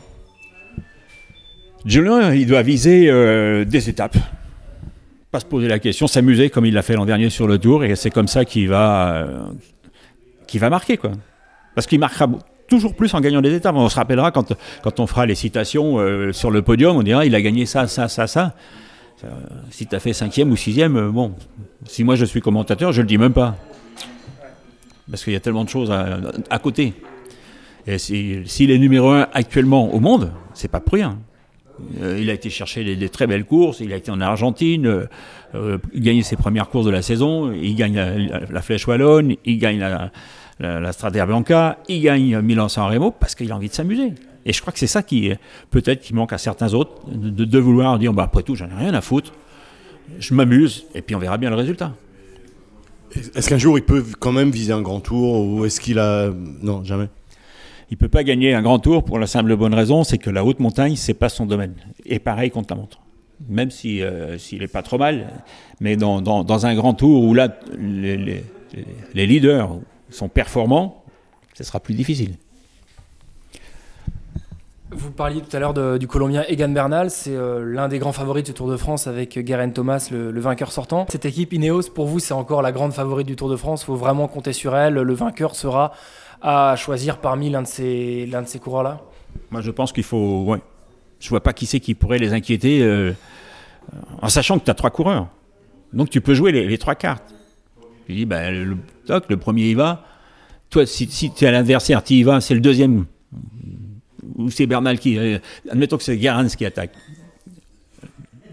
[1.86, 4.16] Julien, il doit viser euh, des étapes.
[5.30, 7.84] Pas se poser la question, s'amuser comme il l'a fait l'an dernier sur le Tour,
[7.84, 9.38] et c'est comme ça qu'il va, euh,
[10.54, 10.96] va marquer.
[10.96, 11.12] Quoi.
[11.76, 12.26] Parce qu'il marquera
[12.68, 13.76] toujours plus en gagnant des étapes.
[13.76, 14.52] On se rappellera quand,
[14.82, 17.86] quand on fera les citations euh, sur le podium, on dira il a gagné ça,
[17.86, 18.54] ça, ça, ça.
[19.70, 21.34] Si tu as fait cinquième ou sixième, bon,
[21.84, 23.56] si moi je suis commentateur, je le dis même pas.
[25.10, 26.92] Parce qu'il y a tellement de choses à, côté.
[27.86, 31.18] Et s'il est numéro un actuellement au monde, c'est pas pour rien.
[32.00, 33.80] Euh, il a été chercher des, très belles courses.
[33.80, 35.06] Il a été en Argentine, euh,
[35.54, 37.52] euh, gagné ses premières courses de la saison.
[37.52, 37.96] Il gagne
[38.50, 40.10] la, Flèche Wallonne, il gagne la,
[40.58, 44.12] la, Strada Bianca, il gagne Milan-San Remo parce qu'il a envie de s'amuser.
[44.46, 45.32] Et je crois que c'est ça qui,
[45.70, 48.94] peut-être, qui manque à certains autres, de, vouloir dire, bah, après tout, j'en ai rien
[48.94, 49.32] à foutre.
[50.20, 51.94] Je m'amuse, et puis on verra bien le résultat.
[53.34, 56.30] Est-ce qu'un jour il peut quand même viser un grand tour ou est-ce qu'il a
[56.62, 57.08] non jamais?
[57.90, 60.44] Il peut pas gagner un grand tour pour la simple bonne raison, c'est que la
[60.44, 61.74] haute montagne, c'est pas son domaine.
[62.04, 63.00] Et pareil contre la montre.
[63.48, 65.28] Même si euh, s'il est pas trop mal,
[65.80, 68.44] mais dans, dans, un grand tour où là les, les,
[69.14, 69.76] les, leaders
[70.10, 71.04] sont performants,
[71.54, 72.36] ce sera plus difficile.
[74.92, 78.44] Vous parliez tout à l'heure du Colombien Egan Bernal, c'est euh, l'un des grands favoris
[78.44, 81.06] du Tour de France avec Geraint Thomas, le, vainqueur sortant.
[81.10, 83.82] Cette équipe Ineos, pour vous, c'est encore la grande favorite du Tour de France.
[83.82, 84.94] Il faut vraiment compter sur elle.
[84.94, 85.92] Le vainqueur sera
[86.40, 89.00] à choisir parmi l'un de ces, l'un de ces coureurs-là
[89.50, 90.44] Moi, je pense qu'il faut.
[90.44, 90.60] Ouais.
[91.18, 93.12] Je vois pas qui c'est qui pourrait les inquiéter, euh,
[94.22, 95.26] en sachant que tu as trois coureurs.
[95.92, 97.34] Donc, tu peux jouer les, trois cartes.
[98.06, 98.76] Tu dis, ben, le,
[99.28, 100.04] le premier y va.
[100.70, 103.06] Toi, si, si tu es à l'adversaire, tu y vas, c'est le deuxième.
[104.34, 105.18] Ou c'est Bernal qui.
[105.18, 105.38] Euh,
[105.70, 106.92] admettons que c'est Garans qui attaque.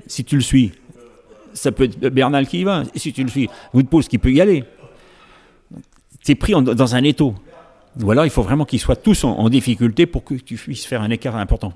[0.08, 0.72] Si tu le suis,
[1.54, 2.84] ça peut être Bernal qui y va.
[2.96, 4.64] Si tu le suis, Woodpulse qui peut y aller.
[6.24, 7.36] Tu es pris dans un étau.
[8.02, 11.02] Ou alors il faut vraiment qu'ils soient tous en, difficulté pour que tu puisses faire
[11.02, 11.74] un écart important.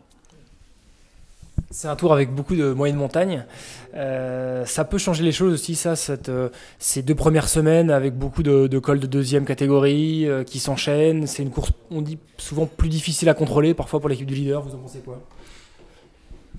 [1.70, 3.46] C'est un tour avec beaucoup de moyennes montagnes.
[3.94, 5.96] Euh, ça peut changer les choses aussi, ça,
[6.30, 6.50] euh,
[6.80, 11.28] ces deux premières semaines avec beaucoup de, cols de deuxième catégorie euh, qui s'enchaînent.
[11.28, 14.62] C'est une course, on dit, souvent plus difficile à contrôler, parfois pour l'équipe du leader.
[14.62, 15.22] Vous en pensez quoi?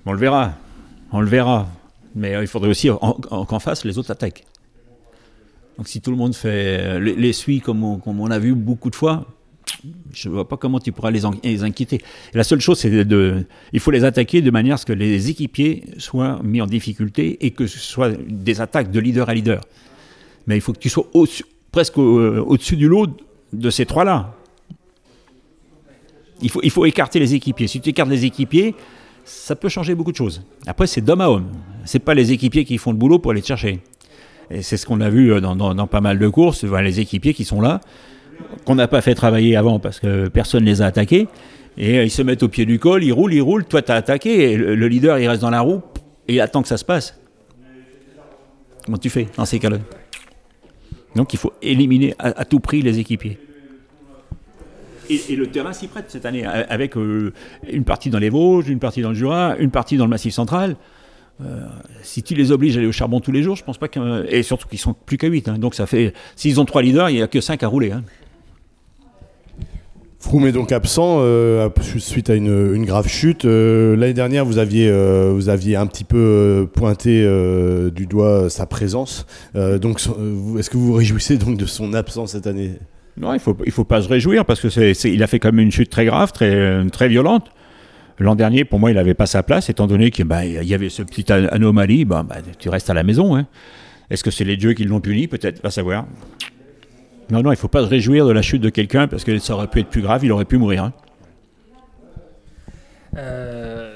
[0.05, 0.53] On le verra.
[1.11, 1.67] On le verra.
[2.15, 4.45] Mais il faudrait aussi qu'en face, les autres attaquent.
[5.77, 8.95] Donc si tout le monde fait les, les suit comme on, a vu beaucoup de
[8.95, 9.25] fois,
[10.13, 11.25] je ne vois pas comment tu pourras les,
[11.63, 12.01] inquiéter.
[12.33, 15.29] la seule chose, c'est de, il faut les attaquer de manière à ce que les
[15.29, 19.61] équipiers soient mis en difficulté et que ce soit des attaques de leader à leader.
[20.47, 21.07] Mais il faut que tu sois
[21.71, 23.07] presque au-dessus du lot
[23.53, 24.35] de ces trois-là.
[26.41, 27.67] Il faut, il faut écarter les équipiers.
[27.67, 28.75] Si tu écartes les équipiers,
[29.25, 30.41] ça peut changer beaucoup de choses.
[30.65, 31.51] Après, c'est d'homme à homme.
[31.85, 33.79] C'est pas les équipiers qui font le boulot pour aller te chercher.
[34.61, 36.63] C'est ce qu'on a vu dans, dans, pas mal de courses.
[36.63, 37.81] les équipiers qui sont là,
[38.65, 41.27] qu'on n'a pas fait travailler avant parce que personne ne les a attaqués.
[41.77, 43.65] Et ils se mettent au pied du col, ils roulent, ils roulent.
[43.65, 44.51] Toi, tu as attaqué.
[44.51, 45.81] Et le, leader, il reste dans la roue
[46.27, 47.17] et il attend que ça se passe.
[48.85, 49.77] Comment tu fais dans ces cas-là?
[51.15, 53.39] Donc, il faut éliminer à tout prix les équipiers.
[55.09, 57.33] Et, le terrain s'y prête cette année, avec euh,
[57.67, 60.33] une partie dans les Vosges, une partie dans le Jura, une partie dans le Massif
[60.33, 60.75] central.
[61.41, 61.65] Euh,
[62.03, 64.25] si tu les obliges à aller au charbon tous les jours, je pense pas que.
[64.29, 65.47] Et surtout qu'ils sont plus qu'à 8.
[65.47, 65.57] Hein.
[65.57, 66.13] donc ça fait.
[66.35, 67.91] S'ils ont trois leaders, il n'y a que 5 à rouler.
[67.91, 68.03] Hein.
[70.19, 73.45] Froome est donc absent euh, suite à une, grave chute.
[73.45, 74.91] L'année dernière, vous aviez,
[75.31, 77.25] vous aviez un petit peu pointé
[77.95, 79.25] du doigt sa présence.
[79.55, 79.99] donc,
[80.59, 82.73] est-ce que vous vous réjouissez donc de son absence cette année?
[83.17, 85.51] Non, il faut, il faut pas se réjouir parce que c'est, il a fait quand
[85.51, 87.49] même une chute très grave, très, très violente.
[88.19, 90.89] L'an dernier, pour moi, il n'avait pas sa place, étant donné qu'il bah, y avait
[90.89, 92.03] ce petit anomalie.
[92.03, 92.25] Bah,
[92.59, 93.35] tu restes à la maison.
[93.35, 93.47] Hein.
[94.09, 95.27] Est-ce que c'est les dieux qui l'ont puni?
[95.27, 96.05] Peut-être, va savoir.
[97.31, 99.37] Non, non, il ne faut pas se réjouir de la chute de quelqu'un parce que
[99.39, 100.83] ça aurait pu être plus grave, il aurait pu mourir.
[100.85, 100.93] Hein.
[103.17, 103.95] Euh,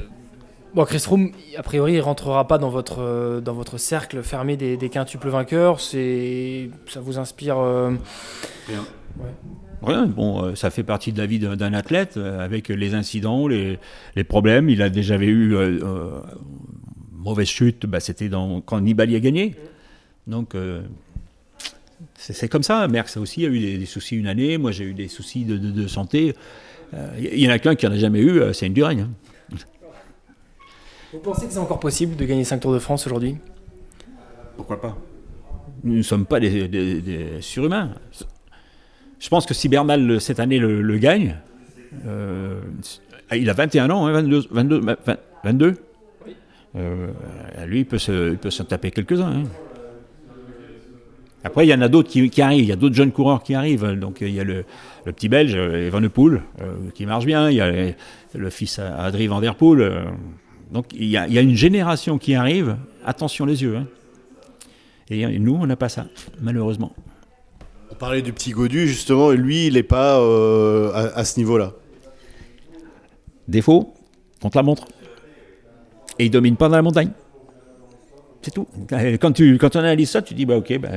[0.73, 4.77] bon, Chris Froome, a priori, il rentrera pas dans votre, dans votre cercle fermé des,
[4.77, 5.79] des quintuples vainqueurs.
[5.79, 7.91] C'est, ça vous inspire euh,
[8.67, 8.85] Rien.
[9.81, 10.07] Ouais.
[10.07, 13.77] bon, euh, ça fait partie de la vie d'un athlète euh, avec les incidents, les,
[14.27, 14.69] problèmes.
[14.69, 16.21] Il a déjà eu euh,
[17.11, 18.29] mauvaise chute, bah, c'était
[18.65, 19.55] quand Nibali a gagné.
[20.25, 20.55] Donc
[22.15, 22.87] c'est comme ça.
[22.87, 24.57] Merckx aussi a eu des, soucis une année.
[24.57, 26.35] Moi j'ai eu des soucis de, santé.
[27.17, 29.07] Il y en a qu'un qui n'en a jamais eu, c'est une Duragne.
[29.07, 29.57] Hein.
[31.11, 33.37] Vous pensez que c'est encore possible de gagner 5 Tours de France aujourd'hui?
[34.57, 34.97] Pourquoi pas?
[35.83, 37.91] Nous ne sommes pas des surhumains.
[39.23, 41.37] Je pense que si Bernal cette année le, gagne,
[42.05, 42.59] euh,
[43.31, 44.81] il a 21 ans, 22, 22,
[45.45, 45.75] 22
[47.65, 49.31] lui, il peut se, peut taper quelques-uns.
[49.31, 49.43] Hein.
[51.43, 53.53] Après, il y en a d'autres qui, arrivent, il y a d'autres jeunes coureurs qui
[53.53, 53.85] arrivent.
[53.99, 54.63] Donc, il y a le,
[55.05, 57.49] petit Belge, Evenepoel, euh, qui marche bien.
[57.49, 57.69] Il y a
[58.33, 59.81] le, fils Adrien Van Der Poel.
[59.81, 60.03] Euh.
[60.71, 62.77] donc, il y, a, une génération qui arrive.
[63.05, 63.75] Attention les yeux.
[63.75, 63.87] Hein.
[65.09, 66.07] Et nous, on n'a pas ça,
[66.41, 66.93] malheureusement.
[67.91, 71.73] On parlait du petit Godu, justement, et lui, il n'est pas euh, à, ce niveau-là.
[73.49, 73.93] Défaut,
[74.41, 74.87] contre la montre.
[76.17, 77.11] Et il domine pas dans la montagne.
[78.43, 78.67] C'est tout.
[79.19, 80.89] Quand, tu, quand on analyse ça, tu dis, bah ok, bah,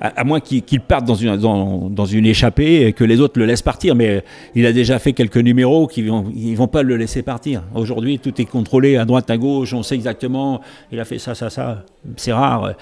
[0.00, 3.62] à, moins qu'il parte dans une, dans, une échappée et que les autres le laissent
[3.62, 3.94] partir.
[3.94, 7.62] Mais il a déjà fait quelques numéros qui vont, ils vont pas le laisser partir.
[7.74, 9.72] Aujourd'hui, tout est contrôlé à droite, à gauche.
[9.72, 10.60] On sait exactement.
[10.90, 11.84] Il a fait ça, ça, ça.
[12.16, 12.64] C'est rare.
[12.64, 12.72] Euh,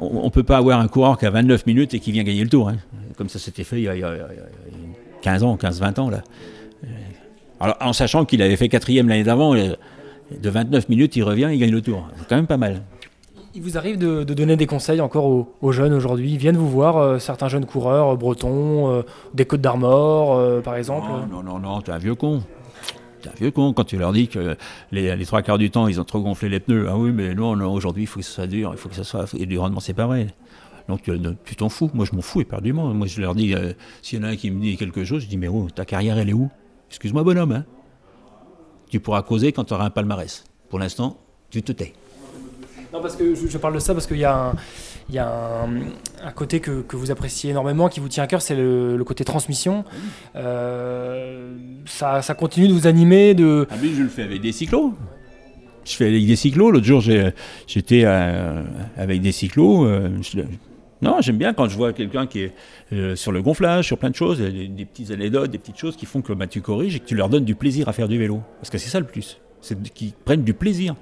[0.00, 2.42] on, ne peut pas avoir un coureur qui a 29 minutes et qui vient gagner
[2.42, 2.70] le tour.
[2.70, 2.76] Hein.
[3.16, 3.96] Comme ça s'était fait il y, a,
[5.22, 6.22] 15 ans, 15-20 ans là.
[7.60, 11.58] Alors, en sachant qu'il avait fait quatrième l'année d'avant, de 29 minutes, il revient, il
[11.58, 12.08] gagne le tour.
[12.16, 12.82] C'est quand même pas mal.
[13.54, 16.32] Il vous arrive de, donner des conseils encore aux, jeunes aujourd'hui?
[16.32, 19.02] Ils viennent vous voir, euh, certains jeunes coureurs, euh, bretons, euh,
[19.34, 21.08] des Côtes d'Armor, par exemple?
[21.08, 22.42] Non, non, non, non t'es un vieux con.
[23.22, 24.56] T'es un vieu con quand tu leur dis que
[24.92, 26.86] les, trois quarts du temps, ils ont trop gonflé les pneus.
[26.88, 29.04] Ah oui, mais non, aujourd'hui, il faut que ça soit dur, il faut que ça
[29.04, 29.34] soit.
[29.34, 30.28] Du rendement, vrai.
[30.88, 31.10] Donc
[31.44, 31.90] tu t'en fous.
[31.94, 32.92] Moi, je m'en fous éperdument.
[32.94, 33.54] Moi, je leur dis,
[34.02, 35.84] s'il y en a un qui me dit quelque chose, je dis, mais oh, ta
[35.84, 36.50] carrière, elle est où?
[36.90, 37.52] Excuse-moi, bonhomme.
[37.52, 37.64] Hein
[38.88, 40.44] tu pourras causer quand tu auras un palmarès.
[40.68, 41.18] Pour l'instant,
[41.50, 41.92] tu te tais.
[42.92, 44.54] Non, parce que je, parle de ça parce qu'il y a un,
[45.08, 45.66] il y a
[46.24, 49.24] un, côté que, que, vous appréciez énormément, qui vous tient à cœur, c'est le, côté
[49.24, 49.84] transmission.
[50.36, 51.54] Euh,
[51.86, 53.66] ça, ça, continue de vous animer de...
[53.70, 54.94] Ah mais je le fais avec des cyclos.
[55.84, 56.70] Je fais avec des cyclos.
[56.70, 57.02] L'autre jour,
[57.66, 58.62] j'étais euh,
[58.96, 59.84] avec des cyclos.
[59.84, 60.08] Euh,
[61.00, 64.16] non, j'aime bien quand je vois quelqu'un qui est sur le gonflage, sur plein de
[64.16, 67.00] choses, des, des petites anecdotes, des petites choses qui font que bah, tu corriges et
[67.00, 68.40] que tu leur donnes du plaisir à faire du vélo.
[68.60, 69.38] Parce que c'est ça le plus.
[69.60, 70.94] C'est qu'ils prennent du plaisir.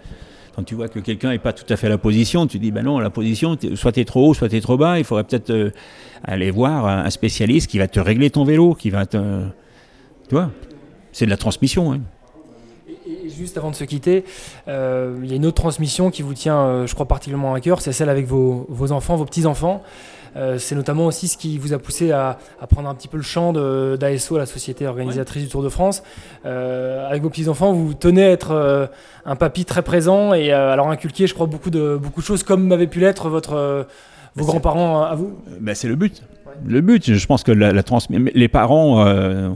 [0.56, 2.70] Quand tu vois que quelqu'un n'est pas tout à fait à la position, tu dis,
[2.70, 5.04] ben non, la position, soit tu es trop haut, soit tu es trop bas, il
[5.04, 5.70] faudrait peut-être euh,
[6.24, 9.18] aller voir un spécialiste qui va te régler ton vélo, qui va te...
[10.28, 10.50] Tu vois
[11.12, 11.92] C'est de la transmission.
[11.92, 12.00] Hein.
[13.06, 14.24] Et juste avant de se quitter,
[14.66, 17.60] euh, il y a une autre transmission qui vous tient, euh, je crois, particulièrement à
[17.60, 19.82] cœur, c'est celle avec vos, enfants, vos petits-enfants.
[20.36, 23.22] Euh, c'est notamment aussi ce qui vous a poussé à, prendre un petit peu le
[23.22, 26.02] champ d'ASO, la société organisatrice du Tour de France.
[26.44, 28.90] Euh, avec vos petits-enfants, vous tenez à être
[29.24, 32.66] un papy très présent et alors inculquer, je crois, beaucoup de, beaucoup de choses comme
[32.66, 33.86] m'avait pu l'être votre,
[34.34, 35.38] vos grands-parents à vous.
[35.60, 36.22] Ben c'est le but
[36.64, 39.50] le but, je pense que la, la les parents euh,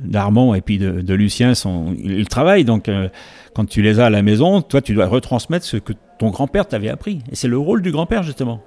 [0.00, 3.08] d'Armand et puis de, Lucien, sont, ils travaillent, donc euh,
[3.54, 6.66] quand tu les as à la maison, toi, tu dois retransmettre ce que ton grand-père
[6.66, 7.20] t'avait appris.
[7.30, 8.62] Et c'est le rôle du grand-père, justement.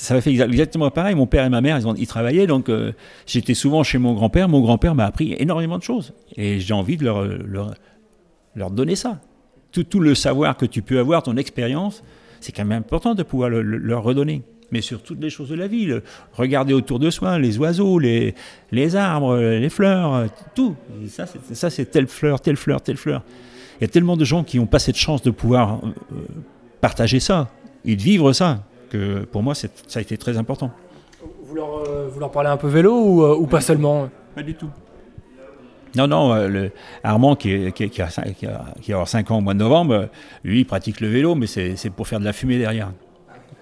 [0.00, 1.14] Ça m'a fait exactement pareil.
[1.14, 2.92] Mon père et ma mère, ils, ont, ils travaillaient, donc euh,
[3.26, 4.48] j'étais souvent chez mon grand-père.
[4.48, 6.14] Mon grand-père m'a appris énormément de choses.
[6.38, 9.20] Et j'ai envie de leur, donner ça.
[9.72, 12.02] Tout, le savoir que tu peux avoir, ton expérience,
[12.40, 14.42] c'est quand même important de pouvoir leur redonner
[14.72, 15.92] mais sur toutes les choses de la vie.
[16.32, 18.36] Regarder autour de soi, les oiseaux, les,
[18.70, 20.76] les arbres, les fleurs, tout.
[21.08, 23.22] ça, c'est telle fleur, telle fleur, telle fleur.
[23.80, 26.16] Il y a tellement de gens qui n'ont pas cette chance de pouvoir euh,
[26.80, 27.50] partager ça
[27.84, 30.70] et de vivre ça, que pour moi, ça a été très important.
[31.44, 34.42] Vous leur, euh, vous leur parlez un peu vélo ou, euh, ou pas seulement Pas
[34.42, 34.70] du tout.
[35.96, 36.70] Non, non, le
[37.02, 38.08] Armand, qui, qui, qui, a,
[38.80, 40.08] qui, a, a 5 ans au mois de novembre,
[40.44, 42.92] lui, il pratique le vélo, mais c'est pour faire de la fumée derrière.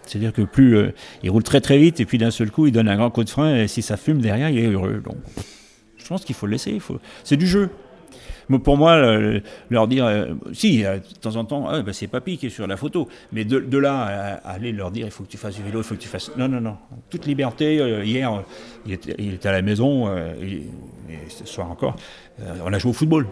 [0.09, 2.73] C'est-à-dire que plus euh, il roule très très vite et puis d'un seul coup il
[2.73, 5.03] donne un grand coup de frein et si ça fume derrière il est heureux.
[5.05, 5.17] Donc
[5.97, 6.79] je pense qu'il faut le laisser.
[6.81, 6.99] Faut...
[7.25, 7.71] C'est du jeu.
[8.57, 8.97] Pour moi,
[9.69, 12.67] leur dire, euh, si, de temps en temps, ah, bah, c'est papy qui est sur
[12.67, 15.63] la photo, mais de, là à, aller leur dire, il faut que tu fasses du
[15.63, 16.31] vélo, il faut que tu fasses.
[16.37, 16.77] Non, non, non.
[17.11, 17.79] Toute liberté.
[17.79, 18.43] Euh, hier,
[18.87, 20.09] il était, à la maison,
[20.41, 20.63] et,
[21.29, 21.97] ce soir encore,
[22.65, 23.27] on a joué au football.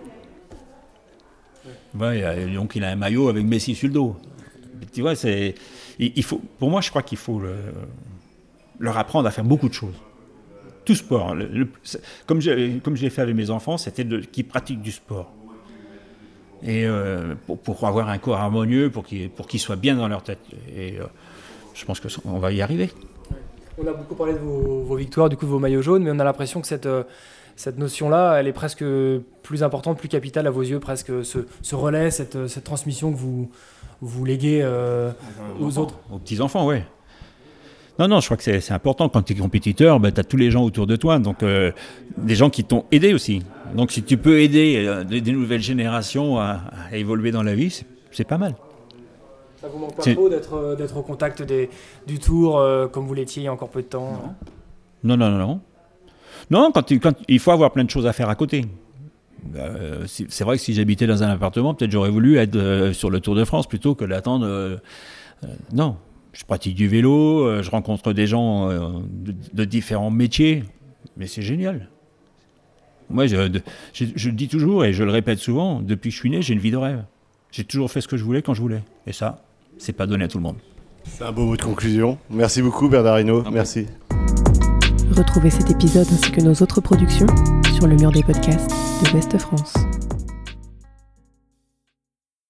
[1.95, 4.17] donc il a un maillot avec Messi sur le dos.
[4.93, 5.55] Tu vois, c'est
[5.99, 7.41] il faut, pour moi, je crois qu'il faut
[8.79, 9.95] leur apprendre à faire beaucoup de choses.
[10.87, 11.37] Tout sport.
[12.27, 15.33] comme j'ai fait avec mes enfants, c'était qu'ils pratiquent du sport.
[16.63, 20.39] Et euh, pour, avoir un corps harmonieux, pour qu'ils soient bien dans leur tête.
[20.75, 21.05] Et euh,
[21.75, 22.91] je pense qu'on va y arriver.
[23.79, 26.19] On a beaucoup parlé de vos, victoires, du coup de vos maillots jaunes, mais on
[26.19, 27.03] a l'impression que cette, euh,
[27.57, 28.85] cette notion-là, elle est presque
[29.43, 33.51] plus importante, plus capitale à vos yeux, presque ce, relais, cette, cette transmission que vous,
[34.01, 35.11] vous léguez euh,
[35.61, 36.77] aux, autres Aux petits-enfants, oui.
[37.99, 39.09] Non, non, je crois que c'est important.
[39.09, 41.73] Quand tu es compétiteur, ben, tu as tous les gens autour de toi, donc euh,
[42.19, 43.43] des gens qui t'ont aidé aussi.
[43.75, 46.61] Donc si tu peux aider euh, des, nouvelles générations à,
[46.93, 48.55] évoluer dans la vie, c'est pas mal.
[49.61, 51.71] Ça vous manque pas trop d'être au contact des,
[52.07, 54.37] du tour comme vous l'étiez il y a encore peu de temps?
[55.03, 55.61] Non, non, non, non.
[56.51, 58.67] Non, quand, quand, il faut avoir plein de choses à faire à côté.
[59.55, 63.11] Euh, c'est vrai que si j'habitais dans un appartement, peut-être j'aurais voulu être euh, sur
[63.11, 64.47] le Tour de France plutôt que d'attendre.
[64.47, 64.77] Euh,
[65.73, 65.97] non,
[66.37, 68.69] je pratique du vélo, je rencontre des gens
[69.11, 70.65] de, différents métiers,
[71.17, 71.89] mais c'est génial.
[73.09, 76.43] Moi, je, le dis toujours et je le répète souvent, depuis que je suis né,
[76.43, 77.05] j'ai une vie de rêve.
[77.53, 78.83] J'ai toujours fait ce que je voulais quand je voulais.
[79.07, 79.43] Et ça,
[79.79, 80.57] c'est pas donné à tout le monde.
[81.05, 82.19] C'est un beau mot de conclusion.
[82.31, 83.45] Merci beaucoup Bernard Hinault.
[83.51, 83.87] Merci.
[85.13, 87.29] Retrouvez cet épisode ainsi que nos autres productions
[87.75, 88.71] sur le mur des podcasts
[89.05, 89.75] de West France.